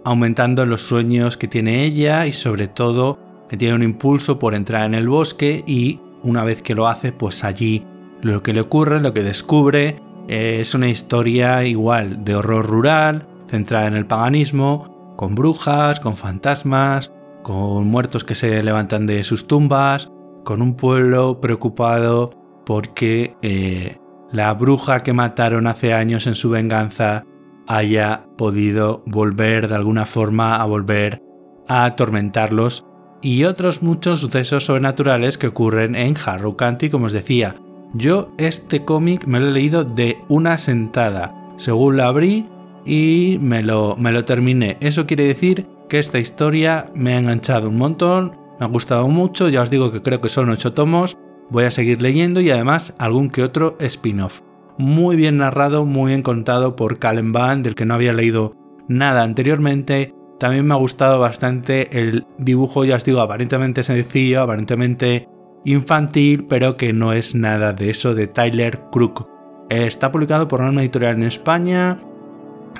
aumentando 0.05 0.65
los 0.65 0.81
sueños 0.81 1.37
que 1.37 1.47
tiene 1.47 1.83
ella 1.83 2.27
y 2.27 2.33
sobre 2.33 2.67
todo 2.67 3.19
que 3.49 3.57
tiene 3.57 3.75
un 3.75 3.83
impulso 3.83 4.37
por 4.37 4.53
entrar 4.53 4.85
en 4.85 4.93
el 4.93 5.07
bosque 5.07 5.63
y 5.65 5.99
una 6.23 6.43
vez 6.43 6.61
que 6.61 6.75
lo 6.75 6.87
hace 6.87 7.11
pues 7.11 7.43
allí 7.43 7.85
lo 8.21 8.41
que 8.41 8.53
le 8.53 8.61
ocurre, 8.61 9.01
lo 9.01 9.13
que 9.13 9.23
descubre 9.23 10.01
eh, 10.27 10.59
es 10.61 10.73
una 10.73 10.89
historia 10.89 11.65
igual 11.65 12.23
de 12.23 12.35
horror 12.35 12.65
rural, 12.65 13.27
centrada 13.47 13.87
en 13.87 13.95
el 13.95 14.05
paganismo, 14.05 15.15
con 15.17 15.35
brujas, 15.35 15.99
con 15.99 16.15
fantasmas, 16.15 17.11
con 17.43 17.87
muertos 17.87 18.23
que 18.23 18.35
se 18.35 18.63
levantan 18.63 19.05
de 19.05 19.23
sus 19.23 19.47
tumbas, 19.47 20.09
con 20.43 20.61
un 20.61 20.75
pueblo 20.75 21.39
preocupado 21.39 22.31
porque 22.65 23.35
eh, 23.41 23.97
la 24.31 24.53
bruja 24.53 25.01
que 25.01 25.13
mataron 25.13 25.67
hace 25.67 25.93
años 25.93 26.27
en 26.27 26.35
su 26.35 26.49
venganza 26.49 27.25
haya 27.67 28.25
podido 28.37 29.03
volver 29.05 29.67
de 29.67 29.75
alguna 29.75 30.05
forma 30.05 30.55
a 30.55 30.65
volver 30.65 31.21
a 31.67 31.85
atormentarlos 31.85 32.85
y 33.23 33.45
otros 33.45 33.81
muchos 33.81 34.19
sucesos 34.19 34.65
sobrenaturales 34.65 35.37
que 35.37 35.47
ocurren 35.47 35.95
en 35.95 36.15
Harrow 36.23 36.55
County, 36.57 36.89
como 36.89 37.05
os 37.07 37.13
decía. 37.13 37.55
Yo 37.93 38.31
este 38.37 38.83
cómic 38.83 39.25
me 39.25 39.39
lo 39.39 39.47
he 39.47 39.51
leído 39.51 39.85
de 39.85 40.19
una 40.27 40.57
sentada, 40.57 41.33
según 41.57 41.97
la 41.97 42.07
abrí 42.07 42.47
y 42.85 43.37
me 43.39 43.63
lo, 43.63 43.95
me 43.97 44.11
lo 44.11 44.25
terminé. 44.25 44.77
Eso 44.81 45.07
quiere 45.07 45.25
decir 45.25 45.67
que 45.87 45.99
esta 45.99 46.19
historia 46.19 46.91
me 46.95 47.13
ha 47.13 47.19
enganchado 47.19 47.69
un 47.69 47.77
montón, 47.77 48.33
me 48.59 48.65
ha 48.65 48.69
gustado 48.69 49.07
mucho, 49.07 49.47
ya 49.47 49.61
os 49.61 49.69
digo 49.69 49.91
que 49.91 50.01
creo 50.01 50.19
que 50.19 50.29
son 50.29 50.49
8 50.49 50.73
tomos, 50.73 51.17
voy 51.49 51.63
a 51.63 51.71
seguir 51.71 52.01
leyendo 52.01 52.41
y 52.41 52.51
además 52.51 52.93
algún 52.97 53.29
que 53.29 53.43
otro 53.43 53.77
spin-off. 53.79 54.41
Muy 54.77 55.15
bien 55.15 55.37
narrado, 55.37 55.85
muy 55.85 56.09
bien 56.09 56.23
contado 56.23 56.75
por 56.75 56.99
Calen 56.99 57.31
Van, 57.31 57.63
del 57.63 57.75
que 57.75 57.85
no 57.85 57.93
había 57.93 58.11
leído 58.11 58.55
nada 58.87 59.23
anteriormente. 59.23 60.13
También 60.43 60.65
me 60.65 60.73
ha 60.73 60.77
gustado 60.77 61.19
bastante 61.19 61.97
el 61.97 62.25
dibujo, 62.37 62.83
ya 62.83 62.97
os 62.97 63.05
digo, 63.05 63.21
aparentemente 63.21 63.81
sencillo, 63.81 64.41
aparentemente 64.41 65.29
infantil, 65.63 66.47
pero 66.49 66.75
que 66.75 66.91
no 66.91 67.13
es 67.13 67.33
nada 67.33 67.71
de 67.71 67.89
eso 67.89 68.13
de 68.13 68.27
Tyler 68.27 68.81
Crook. 68.91 69.25
Está 69.69 70.11
publicado 70.11 70.49
por 70.49 70.59
una 70.59 70.81
editorial 70.81 71.15
en 71.15 71.23
España. 71.23 71.97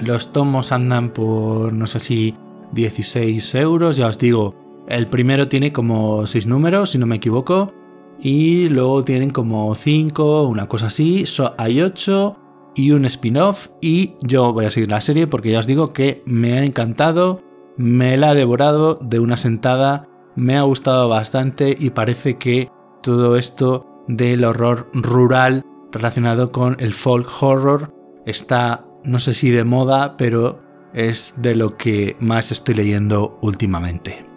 Los 0.01 0.34
tomos 0.34 0.74
andan 0.74 1.12
por, 1.12 1.72
no 1.72 1.88
sé 1.88 2.01
si, 2.01 2.36
16 2.74 3.55
euros. 3.55 3.96
Ya 3.96 4.08
os 4.08 4.20
digo, 4.20 4.53
el 4.89 5.08
primero 5.08 5.48
tiene 5.48 5.72
como 5.72 6.27
6 6.27 6.46
números, 6.48 6.89
si 6.89 6.98
no 6.98 7.05
me 7.05 7.15
equivoco, 7.15 7.72
y 8.20 8.67
luego 8.67 9.03
tienen 9.03 9.29
como 9.29 9.74
5, 9.74 10.50
una 10.50 10.67
cosa 10.67 10.88
así. 10.88 11.24
hay 11.58 11.82
8 11.82 12.36
y 12.75 12.91
un 12.91 13.05
spin-off, 13.05 13.70
y 13.79 14.15
yo 14.20 14.51
voy 14.51 14.65
a 14.65 14.70
seguir 14.70 14.89
la 14.89 15.00
serie 15.00 15.27
porque 15.27 15.51
ya 15.51 15.60
os 15.60 15.67
digo 15.67 15.93
que 15.93 16.24
me 16.25 16.51
ha 16.58 16.65
encantado, 16.65 17.41
me 17.77 18.18
la 18.18 18.30
ha 18.30 18.34
devorado 18.34 18.96
de 18.96 19.20
una 19.20 19.38
sentada, 19.38 20.08
me 20.36 20.58
ha 20.58 20.63
gustado 20.63 21.10
bastante 21.10 21.75
y 21.77 21.92
parece 21.92 22.38
que 22.38 22.70
todo 23.01 23.38
esto 23.38 24.03
del 24.08 24.44
horror 24.44 24.89
rural 24.94 25.65
relacionado 25.92 26.51
con 26.51 26.75
el 26.80 26.94
folk 26.94 27.27
horror 27.42 27.94
está, 28.25 28.86
no 29.03 29.20
sé 29.20 29.34
si 29.34 29.51
de 29.51 29.63
moda, 29.63 30.18
pero 30.18 30.62
es 30.94 31.34
de 31.38 31.56
lo 31.56 31.77
que 31.77 32.15
más 32.20 32.51
estoy 32.51 32.75
leyendo 32.75 33.38
últimamente. 33.42 34.34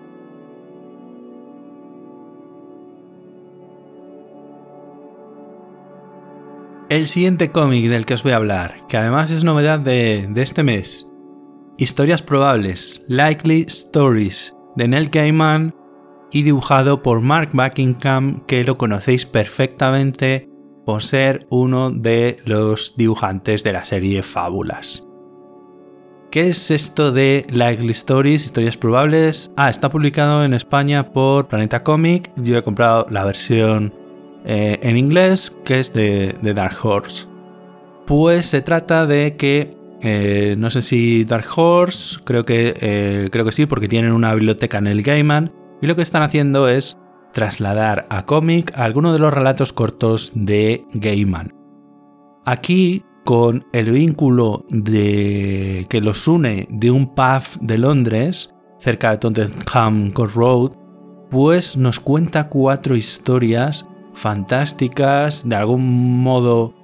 El 6.89 7.09
siguiente 7.09 7.51
cómic 7.51 7.89
del 7.89 8.07
que 8.07 8.15
os 8.15 8.23
voy 8.23 8.31
a 8.31 8.37
hablar, 8.37 8.87
que 8.89 8.97
además 8.97 9.33
es 9.33 9.43
novedad 9.43 9.81
de, 9.81 10.31
este 10.37 10.63
mes, 10.63 11.11
Historias 11.79 12.23
Probables, 12.23 13.03
Likely 13.09 13.67
Stories, 13.69 14.57
de 14.77 14.89
Neil 14.89 15.09
Gaiman 15.11 15.75
y 16.33 16.43
dibujado 16.43 17.03
por 17.03 17.21
Mark 17.21 17.51
Buckingham, 17.53 18.41
que 18.47 18.65
lo 18.65 18.77
conocéis 18.77 19.27
perfectamente 19.27 20.49
por 20.87 21.03
ser 21.03 21.47
uno 21.51 21.91
de 21.91 22.39
los 22.45 22.97
dibujantes 22.97 23.63
de 23.63 23.73
la 23.73 23.85
serie 23.85 24.23
Fábulas. 24.23 25.07
¿Qué 26.31 26.49
es 26.49 26.71
esto 26.71 27.13
de 27.13 27.47
Likely 27.51 27.93
Stories, 27.93 28.45
Historias 28.45 28.77
Probables? 28.77 29.51
Ah, 29.57 29.71
está 29.71 29.91
publicado 29.91 30.45
en 30.45 30.55
España 30.55 31.13
por 31.13 31.49
Planeta 31.49 31.83
Comic. 31.83 32.31
Yo 32.37 32.59
he 32.59 32.63
comprado 32.63 33.07
la 33.11 33.25
versión 33.25 33.93
eh, 34.45 34.79
en 34.83 34.97
inglés, 34.97 35.57
que 35.65 35.81
es 35.81 35.93
de, 35.93 36.35
Dark 36.43 36.77
Horse. 36.83 37.27
Pues 38.07 38.47
se 38.47 38.63
trata 38.63 39.07
de 39.07 39.37
que, 39.37 39.73
eh, 40.03 40.55
no 40.59 40.71
sé 40.71 40.83
si 40.83 41.25
Dark 41.25 41.47
Horse, 41.55 42.21
creo 42.25 42.45
que, 42.45 42.75
eh, 42.81 43.29
creo 43.31 43.45
que 43.45 43.53
sí, 43.53 43.67
porque 43.67 43.89
tienen 43.89 44.13
una 44.13 44.35
biblioteca 44.35 44.79
en 44.79 44.87
el 44.87 45.03
Gaiman, 45.03 45.53
y 45.81 45.87
lo 45.87 45.97
que 45.97 46.03
están 46.03 46.23
haciendo 46.23 46.69
es 46.69 46.99
trasladar 47.33 48.07
a 48.09 48.25
cómic 48.25 48.73
algunos 48.77 49.13
de 49.13 49.19
los 49.19 49.33
relatos 49.33 49.73
cortos 49.73 50.33
de 50.35 50.85
Gaiman. 50.95 51.53
Aquí, 52.45 53.05
con 53.25 53.67
el 53.73 53.91
vínculo 53.91 54.65
de, 54.69 55.85
que 55.89 56.01
los 56.01 56.29
une 56.29 56.67
de 56.71 56.91
un 56.91 57.15
pub 57.15 57.43
de 57.61 57.79
Londres, 57.79 58.55
cerca 58.79 59.11
de 59.11 59.19
Tottenham 59.19 60.13
Court 60.13 60.35
Road, 60.35 60.71
pues 61.31 61.77
nos 61.77 61.99
cuenta 61.99 62.49
cuatro 62.49 62.95
historias 62.95 63.89
fantásticas, 64.15 65.49
de 65.49 65.57
algún 65.57 66.23
modo 66.23 66.75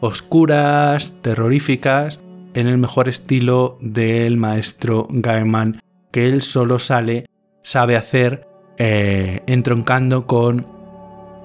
oscuras, 0.00 1.14
terroríficas, 1.22 2.20
en 2.54 2.66
el 2.66 2.78
mejor 2.78 3.08
estilo 3.08 3.78
del 3.80 4.36
maestro 4.36 5.06
Gaiman, 5.10 5.80
que 6.10 6.28
él 6.28 6.42
solo 6.42 6.78
sale, 6.78 7.26
sabe 7.62 7.96
hacer, 7.96 8.46
eh, 8.78 9.42
entroncando 9.46 10.26
con 10.26 10.66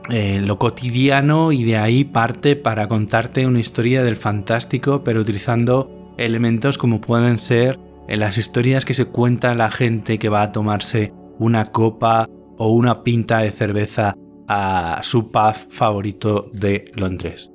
eh, 0.09 0.39
lo 0.41 0.57
cotidiano 0.59 1.51
y 1.51 1.63
de 1.63 1.77
ahí 1.77 2.03
parte 2.03 2.55
para 2.55 2.87
contarte 2.87 3.45
una 3.45 3.59
historia 3.59 4.03
del 4.03 4.15
fantástico, 4.15 5.03
pero 5.03 5.21
utilizando 5.21 6.13
elementos 6.17 6.77
como 6.77 7.01
pueden 7.01 7.37
ser 7.37 7.79
en 8.07 8.19
las 8.19 8.37
historias 8.37 8.85
que 8.85 8.93
se 8.93 9.05
cuenta 9.05 9.55
la 9.55 9.71
gente 9.71 10.19
que 10.19 10.29
va 10.29 10.43
a 10.43 10.51
tomarse 10.51 11.11
una 11.39 11.65
copa 11.65 12.27
o 12.57 12.69
una 12.69 13.03
pinta 13.03 13.39
de 13.39 13.51
cerveza 13.51 14.15
a 14.47 14.99
su 15.03 15.31
pub 15.31 15.55
favorito 15.69 16.49
de 16.53 16.91
Londres. 16.95 17.51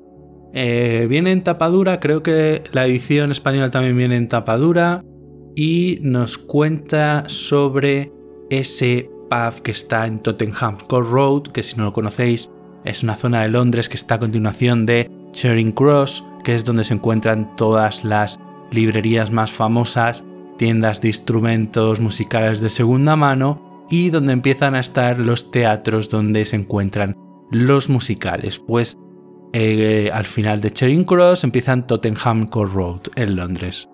Eh, 0.53 1.07
viene 1.09 1.33
en 1.33 1.43
tapadura, 1.43 2.01
creo 2.01 2.23
que 2.23 2.63
la 2.73 2.87
edición 2.87 3.31
española 3.31 3.71
también 3.71 3.97
viene 3.97 4.17
en 4.17 4.29
tapadura 4.29 5.05
y 5.55 5.99
nos 6.03 6.39
cuenta 6.39 7.25
sobre 7.29 8.13
ese 8.51 9.11
pub 9.29 9.63
que 9.63 9.71
está 9.71 10.07
en 10.07 10.19
Tottenham 10.19 10.77
Court 10.89 11.09
Road, 11.09 11.43
que 11.53 11.63
si 11.63 11.77
no 11.77 11.85
lo 11.85 11.93
conocéis 11.93 12.51
es 12.85 13.03
una 13.03 13.17
zona 13.17 13.43
de 13.43 13.49
Londres 13.49 13.89
que 13.89 13.97
está 13.97 14.15
a 14.15 14.21
continuación 14.21 14.87
de 14.87 15.11
Charing 15.33 15.73
Cross, 15.73 16.25
que 16.45 16.55
es 16.55 16.65
donde 16.65 16.85
se 16.85 16.95
encuentran 16.95 17.55
todas 17.57 18.05
las 18.05 18.41
librerías 18.71 19.31
más 19.31 19.53
famosas, 19.53 20.25
tiendas 20.57 21.01
de 21.01 21.09
instrumentos 21.09 22.01
musicales 22.01 22.61
de 22.61 22.71
segunda 22.71 23.17
mano 23.17 23.87
y 23.91 24.11
donde 24.11 24.33
empiezan 24.33 24.75
a 24.75 24.81
estar 24.81 25.19
los 25.19 25.51
teatros 25.51 26.09
donde 26.09 26.45
se 26.45 26.57
encuentran 26.57 27.17
los 27.51 27.89
musicales. 27.91 28.59
Pues 28.59 28.97
eh, 29.53 30.11
al 30.13 30.27
final 30.27 30.61
de 30.61 30.73
Charing 30.73 31.05
Cross 31.05 31.45
empiezan 31.45 31.87
Tottenham 31.87 32.47
Court 32.47 32.73
Road 32.73 33.01
en 33.17 33.37
Londres. 33.37 33.89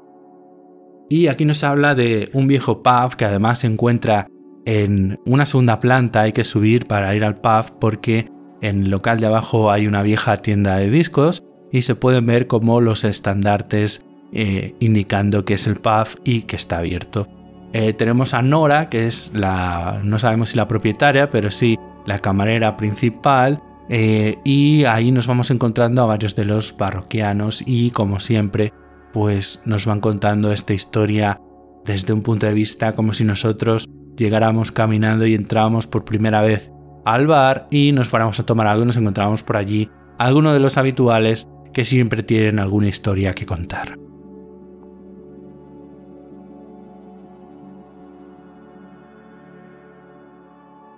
Y 1.08 1.28
aquí 1.28 1.44
nos 1.44 1.62
habla 1.64 1.94
de 1.94 2.28
un 2.32 2.46
viejo 2.48 2.82
pub 2.82 3.14
que 3.16 3.24
además 3.24 3.60
se 3.60 3.68
encuentra 3.68 4.26
en 4.64 5.20
una 5.24 5.46
segunda 5.46 5.78
planta, 5.78 6.22
hay 6.22 6.32
que 6.32 6.42
subir 6.42 6.86
para 6.86 7.14
ir 7.14 7.24
al 7.24 7.36
pub 7.36 7.78
porque 7.80 8.28
en 8.60 8.82
el 8.82 8.90
local 8.90 9.20
de 9.20 9.26
abajo 9.26 9.70
hay 9.70 9.86
una 9.86 10.02
vieja 10.02 10.38
tienda 10.38 10.76
de 10.76 10.90
discos 10.90 11.44
y 11.70 11.82
se 11.82 11.94
pueden 11.94 12.26
ver 12.26 12.48
como 12.48 12.80
los 12.80 13.04
estandartes 13.04 14.04
eh, 14.32 14.74
indicando 14.80 15.44
que 15.44 15.54
es 15.54 15.66
el 15.68 15.76
pub 15.76 16.08
y 16.24 16.42
que 16.42 16.56
está 16.56 16.78
abierto. 16.78 17.28
Eh, 17.72 17.92
tenemos 17.92 18.34
a 18.34 18.42
Nora, 18.42 18.88
que 18.88 19.06
es 19.06 19.30
la, 19.34 20.00
no 20.02 20.18
sabemos 20.18 20.50
si 20.50 20.56
la 20.56 20.66
propietaria, 20.66 21.30
pero 21.30 21.50
sí 21.50 21.78
la 22.06 22.18
camarera 22.18 22.76
principal, 22.76 23.62
eh, 23.88 24.36
y 24.44 24.84
ahí 24.84 25.12
nos 25.12 25.26
vamos 25.26 25.50
encontrando 25.50 26.02
a 26.02 26.06
varios 26.06 26.34
de 26.34 26.44
los 26.44 26.72
parroquianos 26.72 27.62
y 27.66 27.90
como 27.90 28.20
siempre 28.20 28.72
pues 29.12 29.62
nos 29.64 29.86
van 29.86 30.00
contando 30.00 30.52
esta 30.52 30.74
historia 30.74 31.40
desde 31.84 32.12
un 32.12 32.22
punto 32.22 32.46
de 32.46 32.54
vista 32.54 32.92
como 32.92 33.12
si 33.12 33.24
nosotros 33.24 33.88
llegáramos 34.16 34.72
caminando 34.72 35.26
y 35.26 35.34
entrábamos 35.34 35.86
por 35.86 36.04
primera 36.04 36.42
vez 36.42 36.70
al 37.04 37.26
bar 37.26 37.68
y 37.70 37.92
nos 37.92 38.08
fuéramos 38.08 38.40
a 38.40 38.46
tomar 38.46 38.66
algo 38.66 38.82
y 38.82 38.86
nos 38.86 38.96
encontramos 38.96 39.42
por 39.42 39.56
allí 39.56 39.88
algunos 40.18 40.52
de 40.52 40.60
los 40.60 40.76
habituales 40.76 41.48
que 41.72 41.84
siempre 41.84 42.22
tienen 42.22 42.58
alguna 42.58 42.88
historia 42.88 43.32
que 43.32 43.46
contar. 43.46 44.05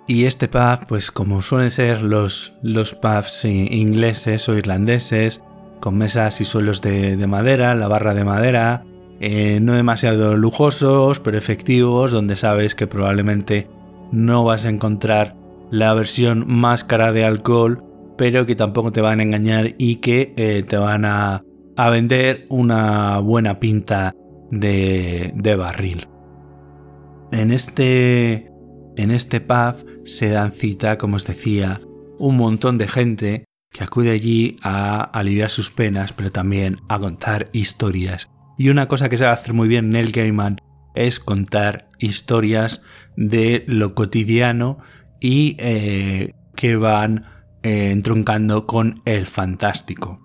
Y 0.09 0.25
este 0.25 0.47
pub, 0.47 0.87
pues 0.87 1.11
como 1.11 1.43
suelen 1.43 1.69
ser 1.69 2.01
los, 2.01 2.53
los 2.63 2.95
pubs 2.95 3.45
ingleses 3.45 4.49
o 4.49 4.57
irlandeses, 4.57 5.43
con 5.79 5.99
mesas 5.99 6.41
y 6.41 6.45
suelos 6.45 6.81
de, 6.81 7.15
madera, 7.27 7.75
la 7.75 7.87
barra 7.87 8.15
de 8.15 8.23
madera, 8.23 8.83
eh, 9.19 9.59
no 9.61 9.73
demasiado 9.73 10.35
lujosos, 10.35 11.19
pero 11.19 11.37
efectivos, 11.37 12.11
donde 12.11 12.37
sabes 12.37 12.73
que 12.73 12.87
probablemente 12.87 13.67
no 14.11 14.43
vas 14.43 14.65
a 14.65 14.69
encontrar 14.69 15.35
la 15.69 15.93
versión 15.93 16.43
más 16.47 16.83
cara 16.83 17.11
de 17.11 17.23
alcohol, 17.23 17.83
pero 18.17 18.47
que 18.47 18.55
tampoco 18.55 18.91
te 18.91 19.01
van 19.01 19.19
a 19.19 19.23
engañar 19.23 19.75
y 19.77 19.97
que 19.97 20.33
eh, 20.37 20.63
te 20.67 20.77
van 20.77 21.05
a, 21.05 21.43
a, 21.77 21.89
vender 21.91 22.47
una 22.49 23.19
buena 23.19 23.59
pinta 23.59 24.15
de, 24.49 25.33
de 25.35 25.55
barril. 25.55 26.07
En 27.31 27.51
este 27.51 28.48
en 28.99 29.11
este 29.11 29.39
pub 29.39 30.03
se 30.03 30.29
dan 30.29 30.51
cita, 30.51 30.97
como 30.97 31.15
os 31.15 31.25
decía, 31.25 31.79
un 32.17 32.35
montón 32.35 32.77
de 32.77 32.89
gente 32.89 33.45
que 33.71 33.85
acude 33.85 34.11
allí 34.11 34.57
a 34.61 34.99
aliviar 34.99 35.49
sus 35.49 35.71
penas, 35.71 36.11
pero 36.11 36.31
también 36.31 36.75
a 36.89 36.99
contar 36.99 37.49
historias. 37.53 38.29
Y 38.57 38.67
una 38.67 38.89
cosa 38.89 39.07
que 39.07 39.23
a 39.23 39.31
hacer 39.31 39.53
muy 39.53 39.69
bien 39.69 39.89
Neil 39.89 40.11
Gaiman 40.11 40.57
es 40.95 41.21
contar 41.21 41.89
historias 41.97 42.81
de 43.15 43.63
lo 43.67 43.95
cotidiano 43.95 44.79
y 45.21 45.55
eh, 45.59 46.33
que 46.55 46.75
van 46.75 47.23
eh, 47.63 48.01
con 48.65 49.01
el 49.05 49.27
fantástico. 49.27 50.19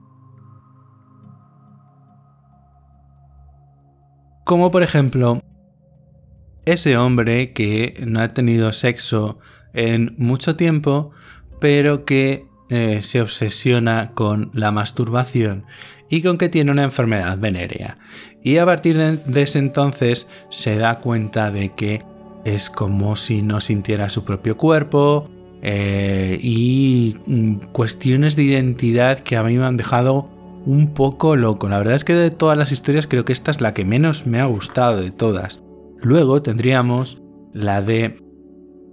Como 4.44 4.72
por 4.72 4.82
ejemplo 4.82 5.40
ese 6.64 6.96
hombre 6.96 7.52
que 7.52 8.02
no 8.06 8.20
ha 8.20 8.28
tenido 8.28 8.72
sexo 8.72 9.38
en 9.72 10.14
mucho 10.18 10.56
tiempo, 10.56 11.10
pero 11.60 12.04
que 12.04 12.46
eh, 12.70 13.00
se 13.02 13.20
obsesiona 13.20 14.12
con 14.14 14.50
la 14.54 14.70
masturbación 14.70 15.64
y 16.08 16.22
con 16.22 16.38
que 16.38 16.48
tiene 16.48 16.70
una 16.70 16.84
enfermedad 16.84 17.38
venérea. 17.38 17.98
Y 18.42 18.58
a 18.58 18.64
partir 18.64 18.96
de, 18.96 19.42
ese 19.42 19.58
entonces 19.58 20.28
se 20.48 20.76
da 20.76 21.00
cuenta 21.00 21.50
de 21.50 21.70
que 21.70 22.02
es 22.44 22.70
como 22.70 23.16
si 23.16 23.42
no 23.42 23.60
sintiera 23.60 24.08
su 24.08 24.24
propio 24.24 24.56
cuerpo 24.56 25.28
eh, 25.62 26.38
y 26.40 27.16
mm, 27.26 27.54
cuestiones 27.72 28.36
de 28.36 28.44
identidad 28.44 29.18
que 29.20 29.36
a 29.36 29.42
mí 29.42 29.56
me 29.56 29.64
han 29.64 29.76
dejado 29.76 30.30
un 30.66 30.94
poco 30.94 31.36
loco. 31.36 31.68
La 31.68 31.78
verdad 31.78 31.94
es 31.94 32.04
que 32.04 32.14
de 32.14 32.30
todas 32.30 32.56
las 32.56 32.70
historias 32.70 33.06
creo 33.06 33.24
que 33.24 33.32
esta 33.32 33.50
es 33.50 33.60
la 33.60 33.74
que 33.74 33.84
menos 33.84 34.26
me 34.26 34.40
ha 34.40 34.44
gustado 34.44 35.00
de 35.00 35.10
todas. 35.10 35.63
Luego 36.04 36.42
tendríamos 36.42 37.22
la 37.54 37.80
de 37.80 38.18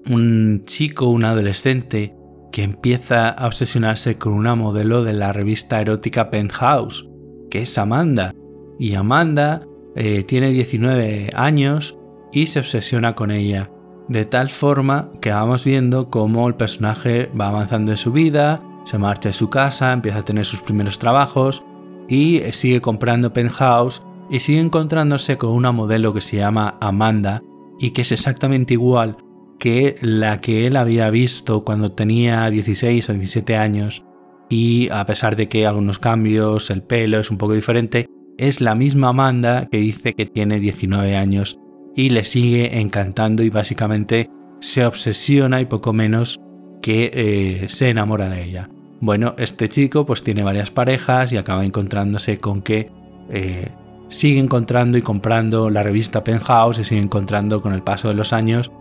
un 0.09 0.63
chico, 0.65 1.09
un 1.09 1.25
adolescente, 1.25 2.15
que 2.53 2.63
empieza 2.63 3.27
a 3.27 3.47
obsesionarse 3.47 4.17
con 4.17 4.31
una 4.31 4.55
modelo 4.55 5.03
de 5.03 5.11
la 5.11 5.33
revista 5.33 5.81
erótica 5.81 6.29
Penthouse, 6.29 7.09
que 7.49 7.63
es 7.63 7.77
Amanda. 7.77 8.31
Y 8.79 8.95
Amanda 8.95 9.67
eh, 9.95 10.23
tiene 10.23 10.51
19 10.51 11.31
años 11.35 11.99
y 12.31 12.47
se 12.47 12.59
obsesiona 12.59 13.13
con 13.13 13.29
ella. 13.29 13.69
De 14.07 14.25
tal 14.25 14.47
forma 14.49 15.11
que 15.21 15.31
vamos 15.31 15.65
viendo 15.65 16.09
cómo 16.09 16.47
el 16.47 16.55
personaje 16.55 17.29
va 17.39 17.49
avanzando 17.49 17.91
en 17.91 17.97
su 17.97 18.13
vida, 18.13 18.63
se 18.85 18.97
marcha 18.97 19.29
de 19.29 19.33
su 19.33 19.49
casa, 19.49 19.91
empieza 19.91 20.19
a 20.19 20.25
tener 20.25 20.45
sus 20.45 20.61
primeros 20.61 20.97
trabajos 20.97 21.61
y 22.07 22.39
sigue 22.51 22.79
comprando 22.79 23.33
Penthouse 23.33 24.01
y 24.31 24.39
sigue 24.39 24.61
encontrándose 24.61 25.37
con 25.37 25.51
una 25.51 25.73
modelo 25.73 26.13
que 26.13 26.21
se 26.21 26.37
llama 26.37 26.77
Amanda 26.79 27.43
y 27.77 27.91
que 27.91 28.01
es 28.01 28.13
exactamente 28.13 28.73
igual 28.73 29.17
que 29.59 29.95
la 30.01 30.39
que 30.39 30.65
él 30.65 30.77
había 30.77 31.09
visto 31.09 31.61
cuando 31.61 31.91
tenía 31.91 32.49
16 32.49 33.09
o 33.09 33.13
17 33.13 33.57
años 33.57 34.05
y 34.49 34.89
a 34.89 35.05
pesar 35.05 35.35
de 35.35 35.49
que 35.49 35.67
algunos 35.67 35.99
cambios, 35.99 36.69
el 36.71 36.81
pelo 36.81 37.19
es 37.19 37.29
un 37.29 37.37
poco 37.37 37.53
diferente, 37.53 38.07
es 38.37 38.61
la 38.61 38.73
misma 38.73 39.09
Amanda 39.09 39.67
que 39.69 39.77
dice 39.77 40.13
que 40.13 40.25
tiene 40.25 40.59
19 40.59 41.15
años 41.15 41.59
y 41.95 42.09
le 42.09 42.23
sigue 42.23 42.79
encantando 42.79 43.43
y 43.43 43.49
básicamente 43.49 44.29
se 44.61 44.85
obsesiona 44.85 45.59
y 45.59 45.65
poco 45.65 45.91
menos 45.91 46.39
que 46.81 47.11
eh, 47.13 47.65
se 47.67 47.89
enamora 47.89 48.29
de 48.29 48.43
ella. 48.43 48.69
Bueno, 49.01 49.35
este 49.37 49.67
chico 49.67 50.05
pues 50.05 50.23
tiene 50.23 50.43
varias 50.43 50.71
parejas 50.71 51.33
y 51.33 51.37
acaba 51.37 51.65
encontrándose 51.65 52.39
con 52.39 52.61
que 52.61 52.89
eh, 53.29 53.69
sigue 54.11 54.39
encontrando 54.39 54.97
y 54.97 55.01
comprando 55.01 55.69
la 55.69 55.83
revista 55.83 56.23
Penthouse 56.23 56.79
y 56.79 56.83
sigue 56.83 57.01
encontrando 57.01 57.61
con 57.61 57.73
el 57.73 57.81
paso 57.81 58.09
de 58.09 58.13
los 58.13 58.33
años 58.33 58.71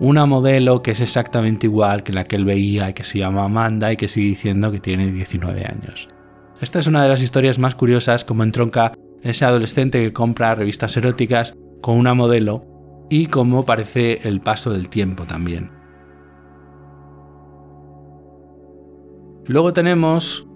una 0.00 0.26
modelo 0.26 0.82
que 0.82 0.90
es 0.90 1.00
exactamente 1.00 1.66
igual 1.66 2.02
que 2.02 2.12
la 2.12 2.24
que 2.24 2.36
él 2.36 2.44
veía 2.44 2.90
y 2.90 2.92
que 2.92 3.04
se 3.04 3.18
llama 3.18 3.44
Amanda 3.44 3.92
y 3.92 3.96
que 3.96 4.08
sigue 4.08 4.30
diciendo 4.30 4.72
que 4.72 4.80
tiene 4.80 5.12
19 5.12 5.64
años. 5.64 6.08
Esta 6.60 6.80
es 6.80 6.88
una 6.88 7.02
de 7.02 7.08
las 7.08 7.22
historias 7.22 7.58
más 7.58 7.76
curiosas 7.76 8.24
como 8.24 8.42
entronca 8.42 8.92
ese 9.22 9.44
adolescente 9.44 10.02
que 10.02 10.12
compra 10.12 10.54
revistas 10.54 10.96
eróticas 10.96 11.54
con 11.82 11.96
una 11.96 12.14
modelo 12.14 12.66
y 13.10 13.26
cómo 13.26 13.64
parece 13.64 14.26
el 14.26 14.40
paso 14.40 14.72
del 14.72 14.88
tiempo 14.88 15.24
también. 15.24 15.70
Luego 19.46 19.72
tenemos 19.72 20.48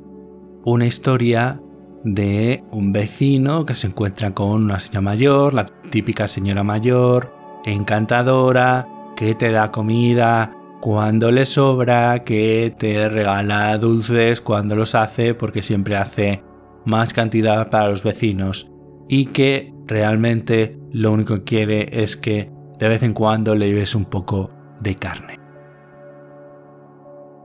una 0.65 0.87
historia 0.87 1.61
de 2.05 2.63
un 2.71 2.93
vecino 2.93 3.65
que 3.65 3.75
se 3.75 3.87
encuentra 3.89 4.33
con 4.33 4.65
una 4.65 4.79
señora 4.79 5.01
mayor, 5.01 5.55
la 5.55 5.67
típica 5.91 6.29
señora 6.29 6.63
mayor, 6.63 7.35
encantadora, 7.65 8.87
que 9.17 9.35
te 9.35 9.51
da 9.51 9.71
comida 9.71 10.55
cuando 10.81 11.33
le 11.33 11.47
sobra, 11.47 12.25
que 12.25 12.75
te 12.79 13.09
regala 13.09 13.77
dulces 13.79 14.43
cuando 14.43 14.77
los 14.77 14.95
hace, 14.95 15.35
porque 15.35 15.63
siempre 15.63 15.97
hace 15.97 16.43
más 16.85 17.15
cantidad 17.15 17.71
para 17.71 17.89
los 17.89 18.03
vecinos 18.03 18.71
y 19.09 19.27
que 19.27 19.73
realmente 19.87 20.79
lo 20.93 21.13
único 21.13 21.37
que 21.37 21.45
quiere 21.45 22.03
es 22.03 22.17
que 22.17 22.51
de 22.79 22.89
vez 22.89 23.03
en 23.03 23.15
cuando 23.15 23.55
le 23.55 23.69
lleves 23.69 23.95
un 23.95 24.05
poco 24.05 24.51
de 24.81 24.97
carne. 24.97 25.39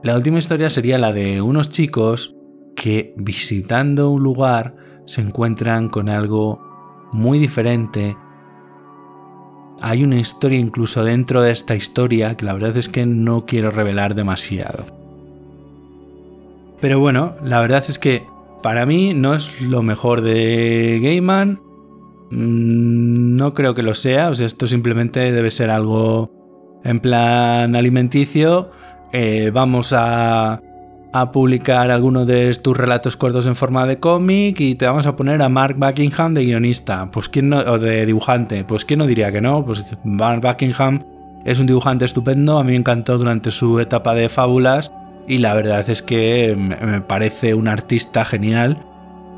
La 0.02 0.16
última 0.16 0.38
historia 0.38 0.70
sería 0.70 0.98
la 0.98 1.12
de 1.12 1.40
unos 1.40 1.70
chicos 1.70 2.36
que 2.74 3.14
visitando 3.16 4.10
un 4.10 4.22
lugar 4.22 4.76
se 5.06 5.20
encuentran 5.20 5.88
con 5.88 6.08
algo 6.08 6.60
muy 7.12 7.38
diferente. 7.38 8.16
Hay 9.82 10.04
una 10.04 10.18
historia 10.18 10.58
incluso 10.58 11.04
dentro 11.04 11.42
de 11.42 11.50
esta 11.52 11.74
historia 11.74 12.36
que 12.36 12.44
la 12.44 12.52
verdad 12.52 12.76
es 12.76 12.88
que 12.88 13.06
no 13.06 13.46
quiero 13.46 13.70
revelar 13.70 14.14
demasiado. 14.14 14.84
Pero 16.80 17.00
bueno, 17.00 17.34
la 17.42 17.60
verdad 17.60 17.84
es 17.88 17.98
que 17.98 18.26
para 18.62 18.86
mí 18.86 19.14
no 19.14 19.34
es 19.34 19.60
lo 19.62 19.82
mejor 19.82 20.20
de 20.20 21.00
Gaiman. 21.02 21.60
Mm, 22.30 23.36
no 23.36 23.54
creo 23.54 23.74
que 23.74 23.82
lo 23.82 23.94
sea. 23.94 24.30
O 24.30 24.34
sea, 24.34 24.46
esto 24.46 24.66
simplemente 24.66 25.32
debe 25.32 25.50
ser 25.50 25.70
algo 25.70 26.80
en 26.84 27.00
plan 27.00 27.74
alimenticio. 27.76 28.70
Eh, 29.12 29.50
vamos 29.52 29.92
a, 29.92 30.62
publicar 31.32 31.90
algunos 31.90 32.26
de 32.26 32.54
tus 32.54 32.76
relatos 32.76 33.16
cortos 33.16 33.46
en 33.46 33.56
forma 33.56 33.86
de 33.86 33.98
cómic 33.98 34.60
y 34.60 34.76
te 34.76 34.86
vamos 34.86 35.06
a 35.06 35.16
poner 35.16 35.42
a 35.42 35.48
Mark 35.48 35.74
Buckingham 35.76 36.34
de 36.34 36.44
guionista. 36.44 37.08
Pues 37.10 37.28
quién 37.28 37.48
no, 37.48 37.58
o 37.58 37.78
de 37.78 38.06
dibujante. 38.06 38.64
Pues 38.64 38.84
quién 38.84 38.98
no 38.98 39.06
diría 39.06 39.32
que 39.32 39.40
no. 39.40 39.64
Pues 39.64 39.84
Mark 40.04 40.40
Buckingham 40.40 41.02
es 41.44 41.58
un 41.58 41.66
dibujante 41.66 42.04
estupendo. 42.04 42.58
A 42.58 42.64
mí 42.64 42.72
me 42.72 42.78
encantó 42.78 43.18
durante 43.18 43.50
su 43.50 43.80
etapa 43.80 44.14
de 44.14 44.28
fábulas 44.28 44.92
y 45.26 45.38
la 45.38 45.54
verdad 45.54 45.88
es 45.88 46.02
que 46.02 46.54
me 46.56 47.00
parece 47.00 47.54
un 47.54 47.68
artista 47.68 48.24
genial 48.24 48.84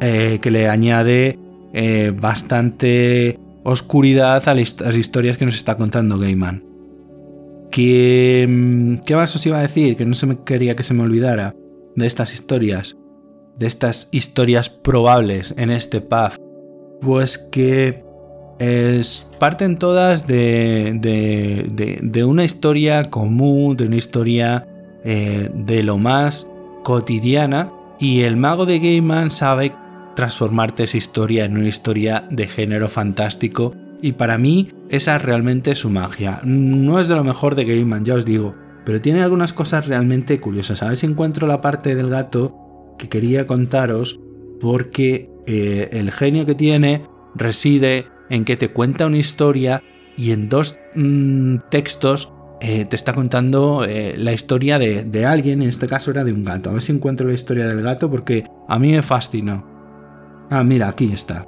eh, 0.01 0.39
que 0.43 0.51
le 0.51 0.69
añade 0.69 1.39
eh, 1.73 2.13
bastante 2.15 3.39
oscuridad 3.65 4.47
a 4.49 4.55
las 4.55 4.97
historias 4.97 5.39
que 5.39 5.47
nos 5.47 5.55
está 5.55 5.77
contando 5.77 6.19
Gaiman. 6.19 6.65
¿Qué, 7.71 8.99
¿Qué 9.07 9.17
más 9.17 9.35
os 9.35 9.47
iba 9.47 9.59
a 9.59 9.63
decir? 9.63 9.97
Que 9.97 10.05
no 10.05 10.15
se 10.15 10.27
me 10.27 10.37
quería 10.45 10.77
que 10.77 10.85
se 10.85 10.93
me 10.93 11.03
olvidara 11.03 11.55
de 11.97 12.07
estas 12.07 12.33
historias, 12.35 12.97
de 13.57 13.67
estas 13.67 14.09
historias 14.13 14.71
probables 14.71 15.55
en 15.57 15.71
este 15.71 16.01
path. 16.01 16.37
Pues 17.01 17.39
que 17.39 18.05
parten 19.39 19.77
todas 19.77 20.27
de, 20.27 20.99
de, 21.01 22.25
una 22.25 22.45
historia 22.45 23.05
común, 23.05 23.77
de 23.77 23.87
una 23.87 23.97
historia 23.97 24.67
eh, 25.05 25.51
de 25.53 25.83
lo 25.83 25.99
más 25.99 26.49
cotidiana 26.85 27.73
y 27.99 28.23
el 28.23 28.37
mago 28.37 28.67
de 28.67 28.79
Gaiman 28.79 29.31
sabe 29.31 29.73
transformarte 30.15 30.85
esa 30.85 30.97
historia 30.97 31.45
en 31.45 31.57
una 31.57 31.69
historia 31.69 32.27
de 32.31 32.47
género 32.47 32.89
fantástico 32.89 33.73
y 34.01 34.13
para 34.13 34.39
mí 34.39 34.69
esa 34.91 35.17
es 35.17 35.23
realmente 35.23 35.75
su 35.75 35.91
magia. 35.91 36.41
No 36.45 37.01
es 37.01 37.09
de 37.09 37.17
lo 37.17 37.25
mejor 37.25 37.55
de 37.55 37.65
Gaiman, 37.65 38.05
ya 38.05 38.15
os 38.15 38.25
digo, 38.25 38.55
pero 38.85 39.01
tiene 39.01 39.23
algunas 39.23 39.53
cosas 39.53 39.87
realmente 39.87 40.40
curiosas. 40.40 40.83
A 40.83 40.88
ver 40.88 40.97
si 40.97 41.07
encuentro 41.07 41.47
la 41.47 41.61
parte 41.61 41.95
del 41.95 42.09
gato 42.09 42.97
que 42.99 43.09
quería 43.09 43.47
contaros 43.47 44.21
porque 44.61 45.31
eh, 45.47 45.88
el 45.92 46.11
genio 46.12 46.47
que 46.47 46.55
tiene 46.55 47.03
reside 47.35 48.07
en 48.31 48.45
que 48.45 48.57
te 48.57 48.71
cuenta 48.71 49.07
una 49.07 49.18
historia 49.18 49.83
y 50.16 50.31
en 50.33 50.49
dos 50.49 50.79
mm, 50.95 51.57
textos 51.71 52.33
eh, 52.61 52.85
te 52.85 52.95
está 52.95 53.12
contando 53.12 53.85
eh, 53.85 54.14
la 54.16 54.33
historia 54.33 54.79
de, 54.79 55.27
alguien, 55.27 55.62
en 55.62 55.68
este 55.68 55.88
caso 55.88 56.12
era 56.12 56.23
de 56.23 56.33
un 56.33 56.45
gato. 56.45 56.71
A 56.71 56.75
ver 56.75 56.83
si 56.83 56.92
encuentro 56.92 57.27
la 57.27 57.35
historia 57.35 57.66
del 57.66 57.83
gato 57.83 58.09
porque 58.09 58.45
a 58.68 58.79
mí 58.79 58.92
me 58.92 59.03
fascinó. 59.03 59.66
Ah, 60.49 60.62
mira, 60.62 60.88
aquí 60.88 61.11
está. 61.12 61.47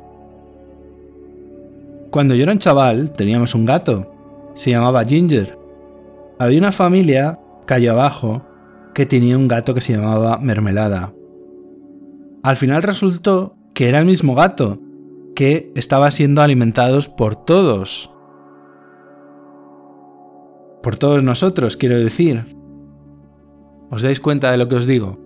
Cuando 2.11 2.35
yo 2.35 2.43
era 2.43 2.53
un 2.53 2.59
chaval, 2.59 3.13
teníamos 3.13 3.55
un 3.55 3.65
gato. 3.65 4.11
Se 4.55 4.71
llamaba 4.71 5.05
Ginger. 5.05 5.64
Había 6.39 6.59
una 6.59 6.73
familia, 6.73 7.39
calle 7.67 7.89
abajo, 7.89 8.47
que 8.95 9.07
tenía 9.07 9.39
un 9.39 9.49
gato 9.49 9.75
que 9.75 9.81
se 9.81 9.95
llamaba 9.95 10.39
Mermelada. 10.39 11.13
Al 12.43 12.57
final 12.57 12.83
resultó 12.83 13.57
que 13.75 13.89
era 13.89 13.99
el 13.99 14.07
mismo 14.07 14.35
gato, 14.35 14.81
que 15.35 15.73
estaba 15.75 16.11
siendo 16.11 16.43
alimentados 16.43 17.09
por 17.09 17.37
todos 17.37 18.15
por 20.85 20.97
todos 20.97 21.25
nosotros, 21.25 21.79
quiero 21.79 21.99
decir. 21.99 22.45
¿Os 23.91 24.03
dais 24.03 24.21
cuenta 24.21 24.51
de 24.53 24.59
lo 24.59 24.69
que 24.69 24.77
os 24.77 24.87
digo? 24.87 25.19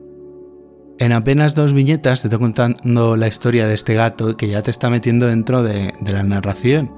En 0.98 1.12
apenas 1.12 1.56
dos 1.56 1.72
viñetas 1.72 2.22
te 2.22 2.28
estoy 2.28 2.38
contando 2.38 3.16
la 3.16 3.26
historia 3.26 3.66
de 3.66 3.74
este 3.74 3.94
gato 3.94 4.36
que 4.36 4.48
ya 4.48 4.62
te 4.62 4.70
está 4.70 4.88
metiendo 4.88 5.26
dentro 5.26 5.64
de, 5.64 5.92
la 6.06 6.22
narración. 6.22 6.90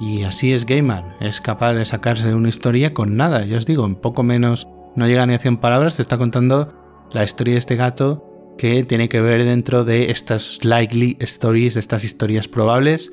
Y 0.00 0.24
así 0.24 0.52
es 0.52 0.66
Gaiman, 0.66 1.14
es 1.20 1.40
capaz 1.40 1.74
de 1.74 1.84
sacarse 1.84 2.34
una 2.34 2.48
historia 2.48 2.94
con 2.94 3.16
nada, 3.16 3.44
ya 3.44 3.56
os 3.56 3.66
digo, 3.66 3.86
en 3.86 3.94
poco 3.94 4.22
menos, 4.22 4.68
no 4.96 5.06
llega 5.06 5.26
ni 5.26 5.34
a 5.34 5.38
100 5.38 5.58
palabras, 5.58 5.96
te 5.96 6.02
está 6.02 6.18
contando 6.18 6.72
la 7.12 7.22
historia 7.22 7.54
de 7.54 7.58
este 7.58 7.76
gato 7.76 8.54
que 8.58 8.84
tiene 8.84 9.08
que 9.08 9.20
ver 9.20 9.44
dentro 9.44 9.84
de 9.84 10.10
estas 10.10 10.64
likely 10.64 11.16
stories, 11.20 11.74
de 11.74 11.80
estas 11.80 12.04
historias 12.04 12.48
probables. 12.48 13.12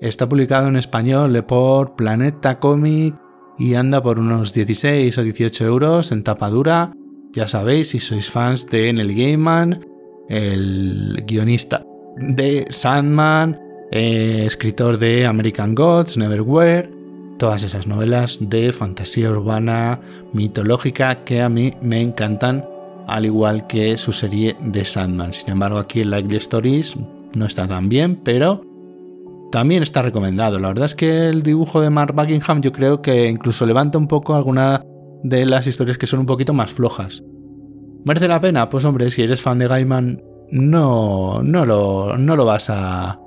Está 0.00 0.28
publicado 0.28 0.68
en 0.68 0.76
español 0.76 1.44
por 1.44 1.94
Planeta 1.94 2.58
Comic 2.58 3.14
y 3.58 3.74
anda 3.74 4.02
por 4.02 4.18
unos 4.18 4.54
16 4.54 5.16
o 5.18 5.22
18 5.22 5.64
euros 5.64 6.12
en 6.12 6.24
tapa 6.24 6.48
dura. 6.48 6.92
Ya 7.32 7.46
sabéis, 7.46 7.90
si 7.90 8.00
sois 8.00 8.30
fans 8.30 8.66
de 8.66 8.92
Neil 8.92 9.14
Gaiman, 9.14 9.84
el 10.28 11.22
guionista 11.26 11.84
de 12.16 12.64
Sandman, 12.70 13.60
eh, 13.90 14.44
escritor 14.46 14.98
de 14.98 15.26
American 15.26 15.74
Gods, 15.74 16.16
Neverwhere, 16.16 16.90
todas 17.38 17.62
esas 17.62 17.86
novelas 17.86 18.38
de 18.40 18.72
fantasía 18.72 19.30
urbana 19.30 20.00
mitológica 20.32 21.24
que 21.24 21.40
a 21.40 21.48
mí 21.48 21.72
me 21.80 22.00
encantan, 22.00 22.64
al 23.06 23.26
igual 23.26 23.66
que 23.66 23.96
su 23.98 24.12
serie 24.12 24.56
de 24.60 24.84
Sandman. 24.84 25.32
Sin 25.32 25.50
embargo, 25.50 25.78
aquí 25.78 26.00
en 26.00 26.10
Likely 26.10 26.36
Stories 26.36 26.96
no 27.34 27.46
está 27.46 27.66
tan 27.66 27.88
bien, 27.88 28.16
pero 28.16 28.62
también 29.50 29.82
está 29.82 30.02
recomendado. 30.02 30.58
La 30.58 30.68
verdad 30.68 30.84
es 30.84 30.94
que 30.94 31.28
el 31.28 31.42
dibujo 31.42 31.80
de 31.80 31.90
Mark 31.90 32.14
Buckingham 32.14 32.60
yo 32.60 32.72
creo 32.72 33.02
que 33.02 33.26
incluso 33.26 33.66
levanta 33.66 33.98
un 33.98 34.06
poco 34.06 34.34
alguna 34.34 34.84
de 35.22 35.46
las 35.46 35.66
historias 35.66 35.98
que 35.98 36.06
son 36.06 36.20
un 36.20 36.26
poquito 36.26 36.54
más 36.54 36.72
flojas. 36.72 37.24
¿Merece 38.04 38.28
la 38.28 38.40
pena? 38.40 38.68
Pues 38.68 38.84
hombre, 38.84 39.10
si 39.10 39.22
eres 39.22 39.42
fan 39.42 39.58
de 39.58 39.66
Gaiman, 39.66 40.22
no, 40.50 41.42
no, 41.42 41.66
lo, 41.66 42.16
no 42.16 42.36
lo 42.36 42.44
vas 42.44 42.70
a... 42.70 43.18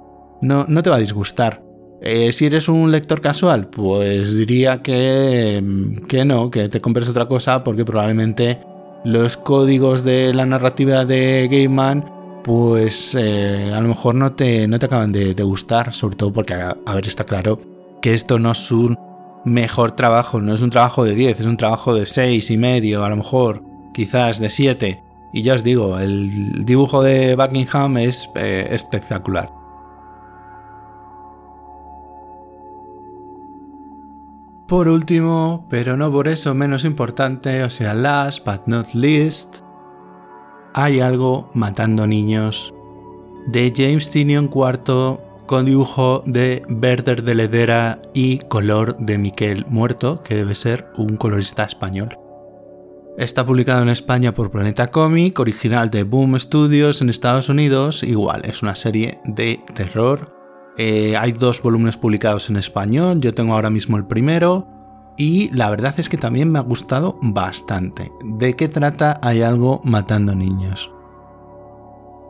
No, 0.43 0.65
no 0.67 0.84
te 0.84 0.89
va 0.89 0.97
a 0.97 0.99
disgustar. 0.99 1.63
Eh, 2.01 2.34
si 2.34 2.45
eres 2.45 2.67
un 2.67 2.91
lector 2.91 3.21
casual, 3.21 3.67
pues 3.67 4.36
diría 4.36 4.82
que, 4.82 5.63
que 6.10 6.25
no, 6.25 6.51
que 6.51 6.67
te 6.67 6.82
compres 6.82 7.08
otra 7.08 7.27
cosa 7.27 7.63
porque 7.63 7.86
probablemente 7.86 8.60
los 9.06 9.38
códigos 9.38 10.03
de 10.03 10.34
la 10.34 10.45
narrativa 10.45 11.06
de 11.06 11.47
Gaiman 11.49 12.12
pues 12.43 13.15
eh, 13.15 13.71
a 13.73 13.79
lo 13.79 13.88
mejor 13.88 14.15
no 14.15 14.34
te, 14.34 14.67
no 14.67 14.77
te 14.79 14.88
acaban 14.88 15.13
de, 15.13 15.34
gustar, 15.43 15.93
sobre 15.93 16.17
todo 16.17 16.34
porque, 16.34 16.53
a, 16.53 16.93
ver, 16.93 17.08
está 17.08 17.23
claro 17.23 17.60
que 18.01 18.13
esto 18.13 18.38
no 18.38 18.51
es 18.51 18.69
un 18.69 18.97
mejor 19.45 19.93
trabajo, 19.93 20.41
no 20.41 20.53
es 20.53 20.62
un 20.62 20.69
trabajo 20.69 21.06
de 21.06 21.15
10, 21.15 21.39
es 21.39 21.45
un 21.45 21.56
trabajo 21.56 21.95
de 21.95 22.06
6 22.06 22.51
y 22.51 22.58
medio, 22.58 23.06
a 23.06 23.10
lo 23.10 23.15
mejor, 23.15 23.63
quizás 23.93 24.39
de 24.39 24.49
7. 24.49 25.01
Y 25.32 25.41
ya 25.41 25.53
os 25.53 25.63
digo, 25.63 25.97
el 25.97 26.65
dibujo 26.65 27.01
de 27.01 27.38
Buckingham 27.38 27.97
es 27.97 28.29
eh, 28.36 28.67
espectacular. 28.71 29.62
Por 34.67 34.88
último, 34.88 35.67
pero 35.69 35.97
no 35.97 36.12
por 36.12 36.28
eso 36.28 36.54
menos 36.54 36.86
importante, 36.86 37.63
o 37.63 37.69
sea, 37.69 37.93
last 37.93 38.45
but 38.45 38.62
not 38.65 38.93
least, 38.93 39.60
hay 40.73 41.02
algo 41.02 41.52
matando 41.54 42.08
niños 42.08 42.73
de 43.45 43.73
James 43.76 44.10
Tinion 44.10 44.49
IV 44.54 45.19
con 45.45 45.65
dibujo 45.65 46.23
de 46.26 46.63
Werder 46.69 47.23
de 47.23 47.36
Ledera 47.36 48.02
y 48.13 48.39
color 48.39 48.97
de 48.97 49.17
Miquel 49.17 49.65
Muerto, 49.67 50.23
que 50.23 50.36
debe 50.36 50.56
ser 50.56 50.88
un 50.97 51.17
colorista 51.17 51.63
español. 51.63 52.17
Está 53.17 53.45
publicado 53.45 53.84
en 53.84 53.89
España 53.89 54.34
por 54.34 54.49
Planeta 54.49 54.88
Comic, 54.88 55.38
original 55.39 55.91
de 55.91 56.04
Boom 56.04 56.39
Studios 56.39 57.02
en 57.02 57.10
Estados 57.10 57.49
Unidos, 57.49 58.02
igual, 58.02 58.41
es 58.45 58.63
una 58.63 58.76
serie 58.76 59.19
de 59.26 59.60
terror. 59.76 60.33
Eh, 60.77 61.15
hay 61.17 61.31
dos 61.33 61.62
volúmenes 61.62 61.97
publicados 61.97 62.49
en 62.49 62.57
español, 62.57 63.21
yo 63.21 63.33
tengo 63.33 63.53
ahora 63.53 63.69
mismo 63.69 63.97
el 63.97 64.05
primero, 64.05 64.67
y 65.17 65.49
la 65.51 65.69
verdad 65.69 65.93
es 65.97 66.09
que 66.09 66.17
también 66.17 66.51
me 66.51 66.59
ha 66.59 66.63
gustado 66.63 67.19
bastante. 67.21 68.12
¿De 68.23 68.55
qué 68.55 68.67
trata 68.67 69.19
Hay 69.21 69.41
algo 69.41 69.81
matando 69.83 70.33
niños? 70.33 70.91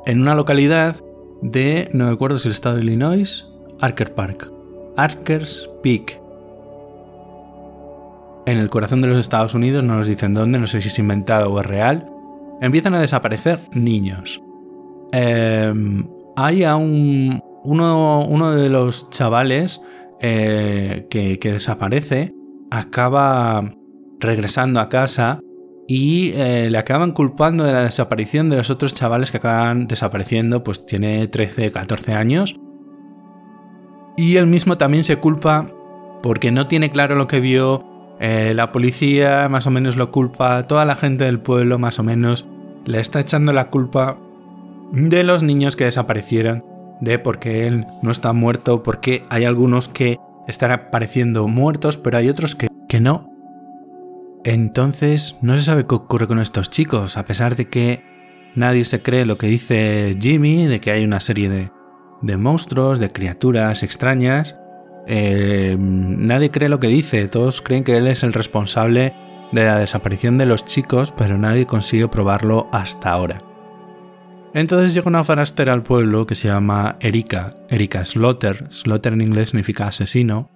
En 0.06 0.21
una 0.21 0.36
localidad 0.36 0.97
de, 1.41 1.89
no 1.93 2.08
me 2.08 2.12
acuerdo 2.12 2.39
si 2.39 2.49
el 2.49 2.53
estado 2.53 2.75
de 2.75 2.84
Illinois, 2.84 3.47
Arker 3.79 4.13
Park, 4.13 4.51
Arkers 4.97 5.69
Peak. 5.82 6.19
En 8.45 8.60
el 8.60 8.69
corazón 8.69 9.01
de 9.01 9.08
los 9.08 9.17
Estados 9.17 9.53
Unidos, 9.53 9.86
no 9.86 9.95
nos 9.95 10.08
dicen 10.08 10.34
dónde, 10.34 10.60
no 10.60 10.67
sé 10.67 10.82
si 10.82 10.89
es 10.89 10.99
inventado 10.99 11.51
o 11.51 11.62
es 11.62 11.65
real, 11.65 12.12
empiezan 12.60 12.95
a 12.95 12.99
desaparecer 12.99 13.60
niños. 13.71 14.43
Em, 15.13 16.06
hay 16.36 16.65
a 16.65 16.75
un, 16.75 17.41
uno, 17.63 18.52
de 18.52 18.69
los 18.69 19.10
chavales 19.10 19.82
eh, 20.21 21.08
que, 21.10 21.38
desaparece, 21.41 22.34
acaba 22.71 23.63
regresando 24.19 24.80
a 24.80 24.89
casa 24.89 25.39
y 25.88 26.32
eh, 26.36 26.69
le 26.69 26.78
acaban 26.78 27.12
culpando 27.12 27.63
de 27.63 27.73
la 27.73 27.84
desaparición 27.84 28.49
de 28.49 28.58
los 28.58 28.69
otros 28.69 28.93
chavales 28.93 29.32
que 29.32 29.38
acaban 29.38 29.88
desapareciendo, 29.88 30.63
pues 30.63 30.86
tiene 30.86 31.28
13, 31.28 31.71
14 31.71 32.13
años. 32.13 32.60
Y 34.15 34.38
él 34.38 34.47
mismo 34.47 34.78
también 34.78 35.04
se 35.04 35.17
culpa 35.17 35.67
porque 36.21 36.52
no 36.52 36.67
tiene 36.67 36.89
claro 36.89 37.15
lo 37.15 37.28
que 37.28 37.41
vio, 37.41 38.15
eh, 38.19 38.54
la 38.56 38.71
policía 38.71 39.49
más 39.49 39.67
o 39.67 39.71
menos 39.71 39.97
lo 39.97 40.12
culpa, 40.12 40.63
toda 40.67 40.86
la 40.86 40.95
gente 40.95 41.26
del 41.26 41.41
pueblo 41.41 41.80
más 41.80 41.99
o 41.99 42.04
menos 42.04 42.47
le 42.86 42.99
está 42.99 43.19
echando 43.19 43.52
la 43.52 43.69
culpa 43.69 44.17
de 44.93 45.23
los 45.23 45.43
niños 45.43 45.76
que 45.76 45.86
desaparecieron, 45.86 46.63
de 47.04 47.20
por 47.20 47.39
qué 47.39 47.68
él 47.68 47.86
no 48.02 48.12
está 48.12 48.34
muerto, 48.34 48.84
porque 48.84 49.26
hay 49.30 49.44
algunos 49.44 49.89
que 49.89 50.18
están 50.48 50.72
apareciendo 50.72 51.48
muertos, 51.48 51.98
pero 51.98 52.18
hay 52.18 52.30
otros 52.30 52.56
que, 52.56 52.70
que 52.88 53.00
no. 53.00 53.30
Entonces, 54.44 55.38
no 55.42 55.56
se 55.58 55.63
sabe 55.63 55.86
qué 55.86 55.96
ocurre 55.96 56.28
con 56.28 56.39
estos 56.39 56.70
chicos, 56.70 57.18
a 57.18 57.26
pesar 57.26 57.56
de 57.56 57.70
que 57.70 58.04
nadie 58.56 58.86
se 58.86 59.02
cree 59.02 59.26
lo 59.26 59.38
que 59.38 59.48
dice 59.48 60.18
Jimmy, 60.20 60.66
de 60.66 60.80
que 60.80 60.92
hay 60.92 61.04
una 61.04 61.20
serie 61.20 61.50
de, 61.50 61.72
de 62.22 62.38
monstruos, 62.38 63.00
de 63.00 63.12
criaturas 63.12 63.84
extrañas. 63.84 64.60
Eh, 65.08 65.76
nadie 65.80 66.52
cree 66.52 66.70
lo 66.70 66.80
que 66.80 66.88
dice, 66.88 67.28
todos 67.28 67.62
creen 67.62 67.84
que 67.84 67.98
él 67.98 68.08
es 68.08 68.24
el 68.24 68.34
responsable 68.34 69.13
de 69.52 69.66
la 69.66 69.78
desaparición 69.78 70.38
de 70.38 70.46
los 70.46 70.66
chicos, 70.66 71.13
pero 71.16 71.38
nadie 71.38 71.66
consigue 71.66 72.08
probarlo 72.08 72.70
hasta 72.72 73.12
ahora. 73.12 73.53
Entonces 74.54 74.94
llega 74.94 75.08
una 75.08 75.24
forastera 75.24 75.74
al 75.74 75.82
pueblo 75.82 76.28
que 76.28 76.36
se 76.36 76.48
llama 76.48 76.98
Erika, 77.00 77.56
Erika 77.70 78.06
Slaughter, 78.06 78.72
Slaughter 78.72 79.13
en 79.13 79.22
inglés 79.22 79.50
significa 79.50 79.88
asesino, 79.88 80.50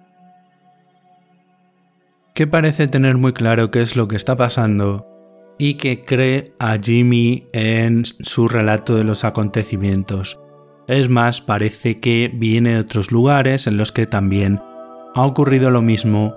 que 2.32 2.46
parece 2.46 2.86
tener 2.86 3.16
muy 3.16 3.32
claro 3.32 3.72
qué 3.72 3.82
es 3.82 3.96
lo 3.96 4.06
que 4.06 4.14
está 4.14 4.36
pasando 4.36 5.08
y 5.58 5.74
que 5.74 6.04
cree 6.04 6.52
a 6.60 6.78
Jimmy 6.80 7.48
en 7.52 8.04
su 8.04 8.46
relato 8.46 8.94
de 8.94 9.02
los 9.02 9.24
acontecimientos. 9.24 10.38
Es 10.86 11.08
más, 11.08 11.40
parece 11.40 11.96
que 11.96 12.30
viene 12.32 12.74
de 12.74 12.80
otros 12.80 13.10
lugares 13.10 13.66
en 13.66 13.76
los 13.76 13.90
que 13.90 14.06
también 14.06 14.62
ha 15.16 15.26
ocurrido 15.26 15.70
lo 15.70 15.82
mismo 15.82 16.36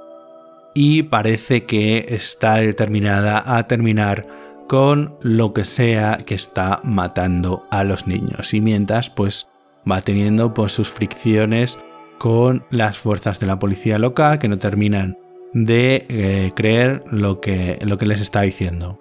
y 0.73 1.03
parece 1.03 1.65
que 1.65 2.07
está 2.09 2.55
determinada 2.55 3.43
a 3.45 3.67
terminar 3.67 4.25
con 4.71 5.17
lo 5.19 5.51
que 5.51 5.65
sea 5.65 6.17
que 6.25 6.33
está 6.33 6.79
matando 6.85 7.67
a 7.71 7.83
los 7.83 8.07
niños. 8.07 8.53
Y 8.53 8.61
mientras, 8.61 9.09
pues 9.09 9.49
va 9.89 9.99
teniendo 9.99 10.53
pues, 10.53 10.71
sus 10.71 10.89
fricciones 10.89 11.77
con 12.17 12.65
las 12.69 12.97
fuerzas 12.97 13.41
de 13.41 13.47
la 13.47 13.59
policía 13.59 13.99
local 13.99 14.39
que 14.39 14.47
no 14.47 14.57
terminan 14.59 15.17
de 15.51 16.05
eh, 16.07 16.51
creer 16.55 17.03
lo 17.11 17.41
que, 17.41 17.79
lo 17.81 17.97
que 17.97 18.05
les 18.05 18.21
está 18.21 18.43
diciendo. 18.43 18.97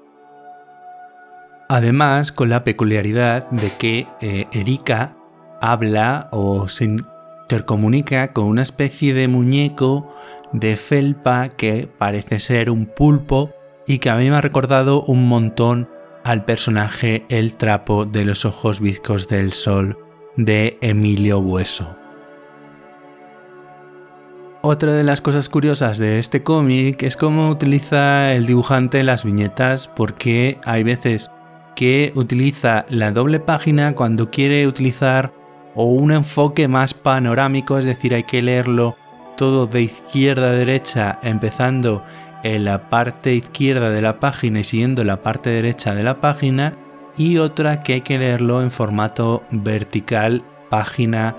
Además, 1.69 2.33
con 2.33 2.49
la 2.49 2.65
peculiaridad 2.65 3.49
de 3.51 3.71
que 3.79 4.09
eh, 4.21 4.49
Erika 4.51 5.17
habla 5.61 6.31
o 6.33 6.67
se 6.67 6.87
intercomunica 6.87 8.33
con 8.33 8.47
una 8.47 8.63
especie 8.63 9.15
de 9.15 9.29
muñeco 9.29 10.13
de 10.53 10.75
felpa 10.75 11.49
que 11.49 11.89
parece 11.97 12.41
ser 12.41 12.71
un 12.71 12.87
pulpo 12.87 13.53
y 13.87 13.99
que 13.99 14.11
a 14.11 14.17
mí 14.17 14.31
me 14.31 14.37
ha 14.37 14.41
recordado 14.41 15.03
un 15.03 15.29
montón 15.29 15.89
al 16.25 16.45
personaje 16.45 17.25
El 17.29 17.57
trapo 17.57 18.05
de 18.05 18.25
los 18.25 18.45
ojos 18.45 18.81
bizcos 18.81 19.29
del 19.29 19.53
sol 19.53 19.99
de 20.37 20.79
Emilio 20.81 21.41
Bueso. 21.41 21.97
Otra 24.63 24.93
de 24.93 25.05
las 25.05 25.23
cosas 25.23 25.49
curiosas 25.49 25.97
de 25.97 26.19
este 26.19 26.43
cómic 26.43 27.03
es 27.03 27.17
cómo 27.17 27.49
utiliza 27.49 28.35
el 28.35 28.47
dibujante 28.47 29.03
las 29.03 29.25
viñetas 29.25 29.89
porque 29.89 30.59
hay 30.67 30.83
veces 30.83 31.33
que 31.75 32.13
utiliza 32.15 32.85
la 32.91 33.11
doble 33.11 33.41
página 33.41 33.95
cuando 33.95 34.31
quiere 34.31 34.67
utilizar 34.67 35.33
o 35.75 35.85
un 35.85 36.13
enfoque 36.13 36.69
más 36.69 36.93
panorámico, 36.93 37.79
es 37.79 37.87
decir, 37.87 38.13
hay 38.13 38.25
que 38.25 38.43
leerlo 38.43 38.97
todo 39.39 39.67
de 39.67 39.83
izquierda 39.83 40.49
a 40.49 40.53
derecha 40.53 41.19
empezando 41.23 42.05
en 42.43 42.65
la 42.65 42.89
parte 42.89 43.35
izquierda 43.35 43.91
de 43.91 44.03
la 44.03 44.17
página 44.17 44.61
y 44.61 44.65
siguiendo 44.65 45.05
la 45.05 45.23
parte 45.23 45.51
derecha 45.51 45.95
de 45.95 46.03
la 46.03 46.21
página 46.21 46.75
y 47.17 47.39
otra 47.39 47.83
que 47.83 47.95
hay 47.95 48.01
que 48.01 48.19
leerlo 48.19 48.63
en 48.63 48.71
formato 48.71 49.45
vertical 49.51 50.43
página 50.71 51.37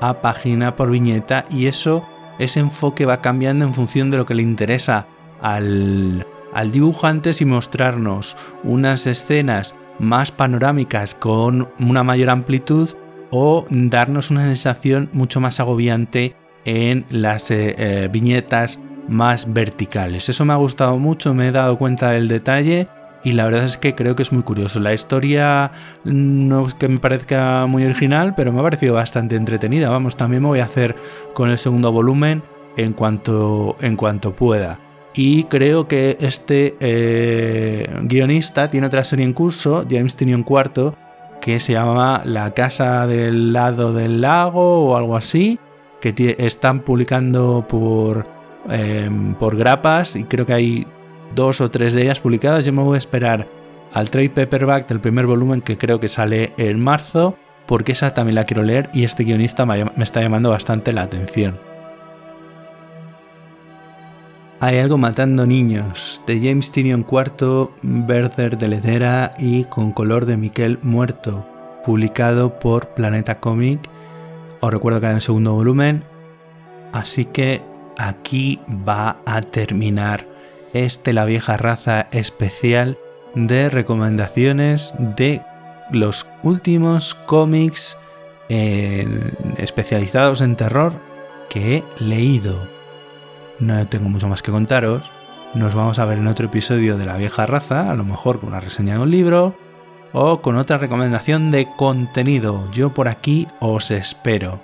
a 0.00 0.20
página 0.20 0.76
por 0.76 0.90
viñeta 0.90 1.44
y 1.50 1.66
eso 1.66 2.06
ese 2.38 2.60
enfoque 2.60 3.06
va 3.06 3.20
cambiando 3.20 3.64
en 3.64 3.74
función 3.74 4.10
de 4.10 4.18
lo 4.18 4.26
que 4.26 4.34
le 4.34 4.42
interesa 4.42 5.06
al, 5.40 6.26
al 6.52 6.72
dibujante. 6.72 7.32
Si 7.32 7.44
mostrarnos 7.44 8.36
unas 8.64 9.06
escenas 9.06 9.74
más 9.98 10.32
panorámicas 10.32 11.14
con 11.14 11.70
una 11.78 12.02
mayor 12.02 12.30
amplitud 12.30 12.90
o 13.30 13.64
darnos 13.70 14.30
una 14.30 14.44
sensación 14.44 15.08
mucho 15.12 15.40
más 15.40 15.60
agobiante 15.60 16.36
en 16.64 17.04
las 17.10 17.50
eh, 17.50 17.74
eh, 17.78 18.08
viñetas 18.10 18.80
más 19.08 19.52
verticales. 19.52 20.28
Eso 20.28 20.44
me 20.44 20.52
ha 20.52 20.56
gustado 20.56 20.98
mucho, 20.98 21.34
me 21.34 21.48
he 21.48 21.52
dado 21.52 21.78
cuenta 21.78 22.10
del 22.10 22.28
detalle 22.28 22.88
y 23.24 23.32
la 23.32 23.46
verdad 23.46 23.64
es 23.64 23.78
que 23.78 23.94
creo 23.94 24.14
que 24.14 24.22
es 24.22 24.32
muy 24.32 24.42
curioso. 24.42 24.80
La 24.80 24.92
historia 24.92 25.72
no 26.04 26.66
es 26.66 26.74
que 26.74 26.88
me 26.88 26.98
parezca 26.98 27.66
muy 27.66 27.84
original, 27.84 28.34
pero 28.36 28.52
me 28.52 28.60
ha 28.60 28.62
parecido 28.62 28.94
bastante 28.94 29.34
entretenida. 29.34 29.88
Vamos, 29.88 30.16
también 30.16 30.42
me 30.42 30.48
voy 30.48 30.60
a 30.60 30.64
hacer 30.64 30.94
con 31.32 31.50
el 31.50 31.56
segundo 31.56 31.90
volumen 31.90 32.42
en 32.76 32.92
cuanto, 32.92 33.76
en 33.80 33.96
cuanto 33.96 34.36
pueda. 34.36 34.78
Y 35.14 35.44
creo 35.44 35.88
que 35.88 36.18
este 36.20 36.76
eh, 36.80 37.88
guionista 38.02 38.68
tiene 38.68 38.88
otra 38.88 39.04
serie 39.04 39.24
en 39.24 39.32
curso, 39.32 39.86
James 39.88 40.16
Tinion 40.16 40.42
Cuarto, 40.42 40.94
que 41.40 41.60
se 41.60 41.74
llama 41.74 42.22
La 42.24 42.50
Casa 42.50 43.06
del 43.06 43.52
Lado 43.52 43.92
del 43.92 44.20
Lago 44.20 44.88
o 44.88 44.96
algo 44.96 45.16
así, 45.16 45.58
que 46.00 46.36
están 46.38 46.80
publicando 46.80 47.64
por 47.66 48.33
Em, 48.70 49.34
por 49.34 49.56
grapas 49.56 50.16
y 50.16 50.24
creo 50.24 50.46
que 50.46 50.54
hay 50.54 50.86
dos 51.34 51.60
o 51.60 51.70
tres 51.70 51.94
de 51.94 52.02
ellas 52.02 52.20
publicadas. 52.20 52.64
Yo 52.64 52.72
me 52.72 52.82
voy 52.82 52.94
a 52.94 52.98
esperar 52.98 53.48
al 53.92 54.10
trade 54.10 54.30
paperback 54.30 54.88
del 54.88 55.00
primer 55.00 55.26
volumen 55.26 55.60
que 55.60 55.78
creo 55.78 56.00
que 56.00 56.08
sale 56.08 56.52
en 56.56 56.80
marzo 56.80 57.36
porque 57.66 57.92
esa 57.92 58.14
también 58.14 58.36
la 58.36 58.44
quiero 58.44 58.62
leer 58.62 58.90
y 58.92 59.04
este 59.04 59.24
guionista 59.24 59.66
me 59.66 59.84
está 59.98 60.20
llamando 60.20 60.50
bastante 60.50 60.92
la 60.92 61.02
atención. 61.02 61.58
Hay 64.60 64.78
algo 64.78 64.96
matando 64.96 65.46
niños 65.46 66.22
de 66.26 66.40
James 66.40 66.72
Tinion 66.72 67.06
IV, 67.10 67.70
Werther 68.08 68.56
de 68.56 68.68
Ledera 68.68 69.30
y 69.38 69.64
con 69.64 69.92
color 69.92 70.24
de 70.24 70.38
Miquel 70.38 70.78
Muerto, 70.82 71.46
publicado 71.84 72.58
por 72.58 72.88
Planeta 72.94 73.40
Comic. 73.40 73.80
Os 74.60 74.72
recuerdo 74.72 75.00
que 75.00 75.08
hay 75.08 75.14
un 75.14 75.20
segundo 75.20 75.52
volumen, 75.52 76.04
así 76.92 77.26
que 77.26 77.62
aquí 77.98 78.60
va 78.68 79.18
a 79.26 79.42
terminar 79.42 80.26
este 80.72 81.12
La 81.12 81.24
vieja 81.24 81.56
raza 81.56 82.08
especial 82.10 82.98
de 83.34 83.70
recomendaciones 83.70 84.94
de 84.98 85.42
los 85.90 86.28
últimos 86.42 87.14
cómics 87.14 87.98
especializados 88.48 90.40
en 90.40 90.56
terror 90.56 91.00
que 91.48 91.76
he 91.76 91.84
leído. 92.02 92.68
No 93.58 93.86
tengo 93.88 94.08
mucho 94.08 94.28
más 94.28 94.42
que 94.42 94.50
contaros. 94.52 95.10
Nos 95.54 95.74
vamos 95.74 95.98
a 95.98 96.04
ver 96.04 96.18
en 96.18 96.26
otro 96.26 96.46
episodio 96.46 96.98
de 96.98 97.06
La 97.06 97.16
vieja 97.16 97.46
raza, 97.46 97.90
a 97.90 97.94
lo 97.94 98.04
mejor 98.04 98.40
con 98.40 98.48
una 98.50 98.60
reseña 98.60 98.94
de 98.94 99.00
un 99.00 99.10
libro 99.10 99.56
o 100.12 100.42
con 100.42 100.56
otra 100.56 100.78
recomendación 100.78 101.50
de 101.50 101.68
contenido. 101.76 102.68
Yo 102.72 102.92
por 102.92 103.08
aquí 103.08 103.46
os 103.60 103.90
espero. 103.90 104.60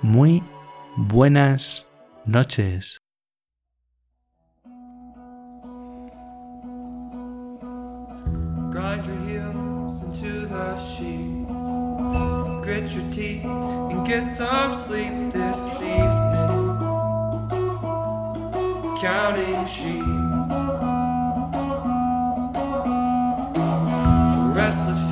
Muy 0.00 0.42
buenas 0.96 1.87
noches. 2.26 2.98
Grind 8.70 9.06
your 9.06 9.16
heels 9.26 10.02
into 10.02 10.46
the 10.46 10.78
sheets. 10.78 11.52
Grit 12.64 12.90
your 12.90 13.10
teeth 13.10 13.44
and 13.44 14.06
get 14.06 14.30
some 14.30 14.76
sleep 14.76 15.32
this 15.32 15.80
evening. 15.80 16.76
Counting 19.00 19.66
sheep. 19.66 20.04
Restless 24.56 25.07